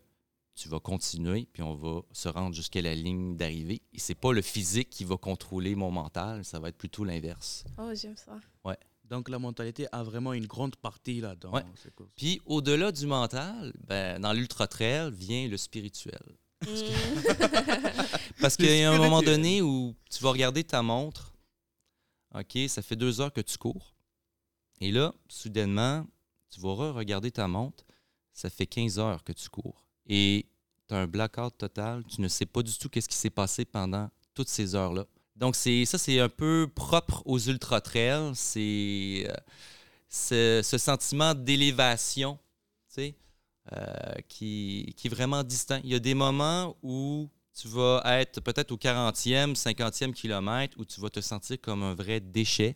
[0.56, 3.82] tu vas continuer, puis on va se rendre jusqu'à la ligne d'arrivée.
[3.92, 7.66] Et c'est pas le physique qui va contrôler mon mental, ça va être plutôt l'inverse.
[7.78, 8.40] Oh, j'aime ça.
[9.10, 11.64] Donc la mentalité a vraiment une grande partie là dans Ouais.
[11.84, 12.10] ces courses.
[12.16, 16.20] Puis au-delà du mental, ben, dans l'ultra trail vient le spirituel.
[16.64, 16.68] Mm.
[18.42, 21.34] Parce qu'il y a un moment donné où tu vas regarder ta montre.
[22.34, 23.96] OK, ça fait deux heures que tu cours.
[24.82, 26.06] Et là, soudainement,
[26.50, 27.86] tu vas re-regarder ta montre.
[28.34, 29.86] Ça fait 15 heures que tu cours.
[30.06, 30.46] Et
[30.88, 32.04] tu as un blackout total.
[32.06, 35.06] Tu ne sais pas du tout qu'est-ce qui s'est passé pendant toutes ces heures-là.
[35.36, 38.32] Donc, c'est ça, c'est un peu propre aux ultra-trails.
[38.36, 42.40] C'est euh, ce, sentiment d'élévation,
[42.88, 43.16] tu sais,
[43.74, 45.82] euh, qui, qui est vraiment distinct.
[45.84, 50.86] Il y a des moments où tu vas être peut-être au 40e, 50e kilomètre, où
[50.86, 52.76] tu vas te sentir comme un vrai déchet.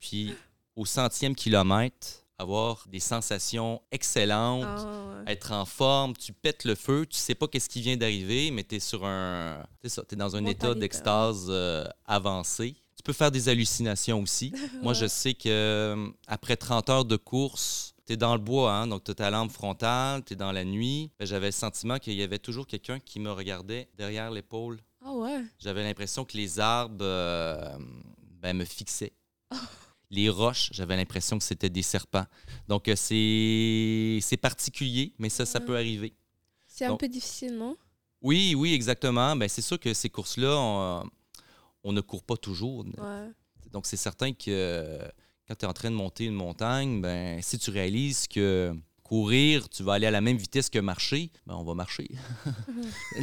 [0.00, 0.34] Puis
[0.76, 5.32] au centième kilomètre, avoir des sensations excellentes, Ah, ouais.
[5.32, 8.64] être en forme, tu pètes le feu, tu sais pas qu'est-ce qui vient d'arriver, mais
[8.64, 9.64] tu es sur un.
[9.84, 12.74] Ça, es dans un état d'extase euh, avancé.
[12.96, 14.52] Tu peux faire des hallucinations aussi.
[14.82, 18.72] Moi, je sais que euh, après 30 heures de course, tu es dans le bois,
[18.72, 21.10] hein, donc tu as ta lampe frontale, tu es dans la nuit.
[21.18, 24.80] Ben, J'avais le sentiment qu'il y avait toujours quelqu'un qui me regardait derrière l'épaule.
[25.04, 25.42] Ah ouais.
[25.58, 27.76] J'avais l'impression que les arbres euh,
[28.40, 29.12] ben, me fixaient.
[30.10, 32.26] Les roches, j'avais l'impression que c'était des serpents.
[32.68, 35.64] Donc, euh, c'est c'est particulier, mais ça, ça Ouais.
[35.64, 36.14] peut arriver.
[36.66, 37.76] C'est un peu difficile, non?
[38.22, 39.34] Oui, oui, exactement.
[39.36, 41.08] Ben, c'est sûr que ces courses-là, on,
[41.84, 42.84] on ne court pas toujours.
[42.86, 43.28] Ouais.
[43.70, 45.08] Donc, c'est certain que euh,
[45.46, 48.74] quand tu es en train de monter une montagne, ben, si tu réalises que
[49.14, 52.08] courir, tu vas aller à la même vitesse que marcher, ben, on va marcher.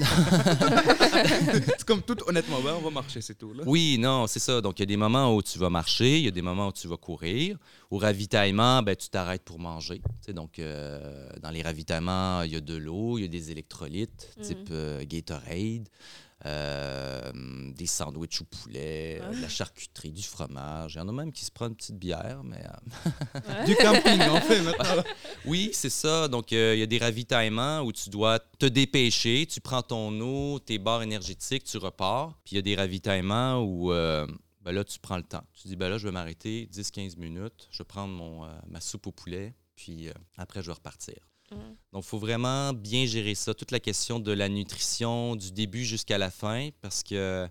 [1.78, 3.54] c'est comme tout honnêtement, ouais, on va marcher, c'est tout.
[3.54, 3.64] Là.
[3.66, 4.62] Oui, non, c'est ça.
[4.62, 6.68] Donc, il y a des moments où tu vas marcher, il y a des moments
[6.70, 7.58] où tu vas courir.
[7.90, 10.02] Au ravitaillement, ben, tu t'arrêtes pour manger.
[10.30, 14.30] Donc, euh, dans les ravitaillements, il y a de l'eau, il y a des électrolytes,
[14.38, 14.44] Mhm.
[14.44, 15.88] type euh, Gatorade,
[16.46, 17.32] euh,
[17.74, 20.96] des sandwichs au poulet, euh, de la charcuterie, du fromage.
[20.96, 22.64] Il y en a même qui se prennent une petite bière, mais...
[22.66, 23.66] euh.
[23.66, 25.04] Du camping, en fait, maintenant.
[25.46, 26.28] oui, c'est ça.
[26.28, 30.20] Donc, euh, il y a des ravitaillements où tu dois te dépêcher, tu prends ton
[30.22, 32.40] eau, tes barres énergétiques, tu repars.
[32.44, 34.26] Puis il y a des ravitaillements où euh,
[34.64, 35.44] ben là, tu prends le temps.
[35.54, 38.80] Tu dis, ben là, je vais m'arrêter 10-15 minutes, je vais prendre mon, euh, ma
[38.80, 41.16] soupe au poulet, puis euh, après, je vais repartir.
[41.52, 41.76] Mhm.
[41.92, 45.84] Donc, il faut vraiment bien gérer ça, toute la question de la nutrition du début
[45.84, 47.48] jusqu'à la fin, parce que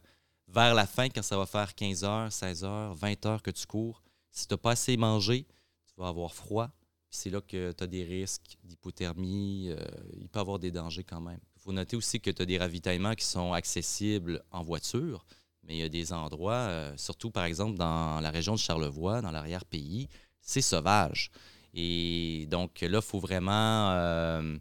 [0.49, 3.67] vers la fin, quand ça va faire 15 heures, 16 heures, 20 heures que tu
[3.67, 5.47] cours, si tu n'as pas assez mangé,
[5.87, 6.71] tu vas avoir froid.
[7.11, 9.69] C'est là que tu as des risques d'hypothermie.
[9.71, 9.85] euh,
[10.17, 11.41] il peut y avoir des dangers quand même.
[11.57, 15.27] Il faut noter aussi que tu as des ravitaillements qui sont accessibles en voiture,
[15.65, 19.21] mais il y a des endroits, euh, surtout par exemple dans la région de Charlevoix,
[19.21, 20.09] dans l'arrière-pays,
[20.41, 21.31] c'est sauvage.
[21.75, 23.91] Et donc là, il faut vraiment.
[23.93, 24.57] euh,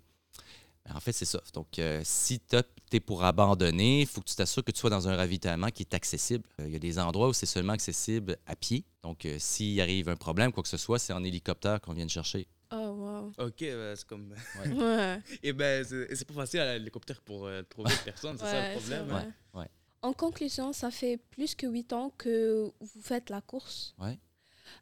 [0.94, 1.40] en fait, c'est ça.
[1.54, 2.56] Donc, euh, si tu
[2.94, 5.84] es pour abandonner, il faut que tu t'assures que tu sois dans un ravitaillement qui
[5.84, 6.44] est accessible.
[6.60, 8.84] Euh, Il y a des endroits où c'est seulement accessible à pied.
[9.04, 12.06] Donc, euh, s'il arrive un problème, quoi que ce soit, c'est en hélicoptère qu'on vient
[12.08, 12.48] de chercher.
[12.72, 13.32] Oh, wow.
[13.46, 14.34] Ok, c'est comme.
[14.60, 15.22] Ouais.
[15.44, 19.12] Et ben, c'est pas facile à l'hélicoptère pour euh, trouver personne, c'est ça le problème.
[19.12, 19.32] hein.
[19.54, 19.68] Ouais.
[20.02, 23.94] En conclusion, ça fait plus que huit ans que vous faites la course.
[24.00, 24.18] Ouais.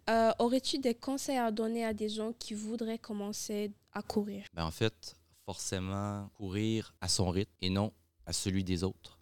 [0.09, 4.45] Euh, Aurais-tu des conseils à donner à des gens qui voudraient commencer à courir?
[4.53, 5.15] Ben, en fait,
[5.45, 7.91] forcément courir à son rythme et non
[8.25, 9.19] à celui des autres.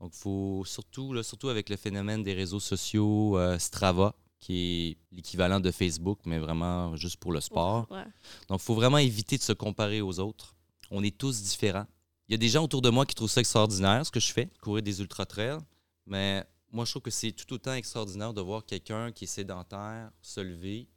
[0.00, 5.14] Donc, faut surtout, là, surtout avec le phénomène des réseaux sociaux, euh, Strava, qui est
[5.14, 7.86] l'équivalent de Facebook, mais vraiment juste pour le sport.
[7.90, 8.04] Ouais.
[8.48, 10.56] Donc, il faut vraiment éviter de se comparer aux autres.
[10.90, 11.86] On est tous différents.
[12.28, 14.32] Il y a des gens autour de moi qui trouvent ça extraordinaire, ce que je
[14.32, 15.58] fais, courir des ultra-trails.
[16.06, 20.10] Mais moi, je trouve que c'est tout autant extraordinaire de voir quelqu'un qui est sédentaire
[20.22, 20.88] se lever,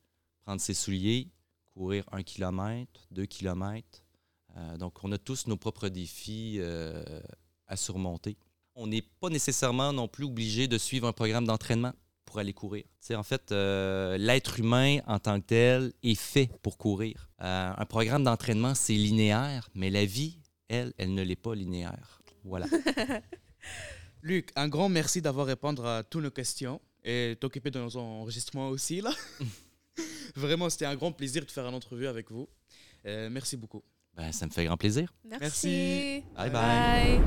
[0.41, 1.29] prendre ses souliers,
[1.73, 4.01] courir un kilomètre, deux kilomètres.
[4.55, 7.03] Euh, donc, on a tous nos propres défis euh,
[7.67, 8.37] à surmonter.
[8.75, 12.83] On n'est pas nécessairement non plus obligé de suivre un programme d'entraînement pour aller courir.
[12.83, 17.29] Tu sais, en fait, euh, l'être humain en tant que tel est fait pour courir.
[17.39, 22.21] Un programme d'entraînement, c'est linéaire, mais la vie, elle, elle ne l'est pas linéaire.
[22.43, 22.65] Voilà.
[24.25, 28.69] Luc, un grand merci d'avoir répondu à toutes nos questions et t'occuper de nos enregistrements
[28.69, 28.99] aussi.
[28.99, 29.11] là.
[30.35, 32.49] Vraiment, c'était un grand plaisir de faire une entrevue avec vous.
[33.05, 33.83] Euh, merci beaucoup.
[34.15, 35.13] Ben, ça me fait grand plaisir.
[35.25, 36.23] Merci.
[36.35, 36.51] Bye bye.
[36.51, 37.21] Bye.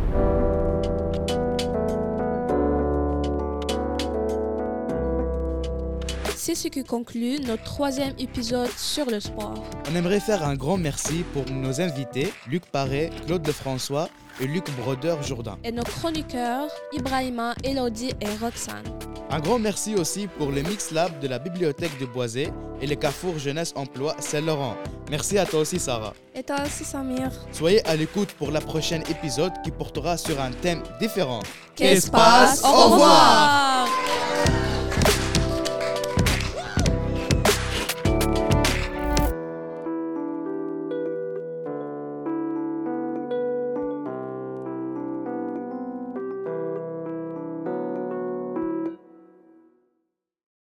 [6.35, 9.65] C'est ce qui conclut notre troisième épisode sur le sport.
[9.89, 14.11] On aimerait faire un grand merci pour nos invités, Luc Paré, Claude Lefrançois
[14.41, 15.59] et Luc Brodeur-Jourdain.
[15.65, 18.85] Et nos chroniqueurs, Ibrahima, Elodie et Roxane.
[19.31, 22.95] Un grand merci aussi pour le Mix Lab de la Bibliothèque de Boisé et le
[22.95, 24.77] Carrefour Jeunesse Emploi Saint-Laurent.
[25.11, 26.15] Merci à toi aussi, Sarah.
[26.35, 27.31] Et toi aussi, Samir.
[27.53, 31.41] Soyez à l'écoute pour la prochaine épisode qui portera sur un thème différent.
[31.75, 33.89] Qu'est-ce passe Au revoir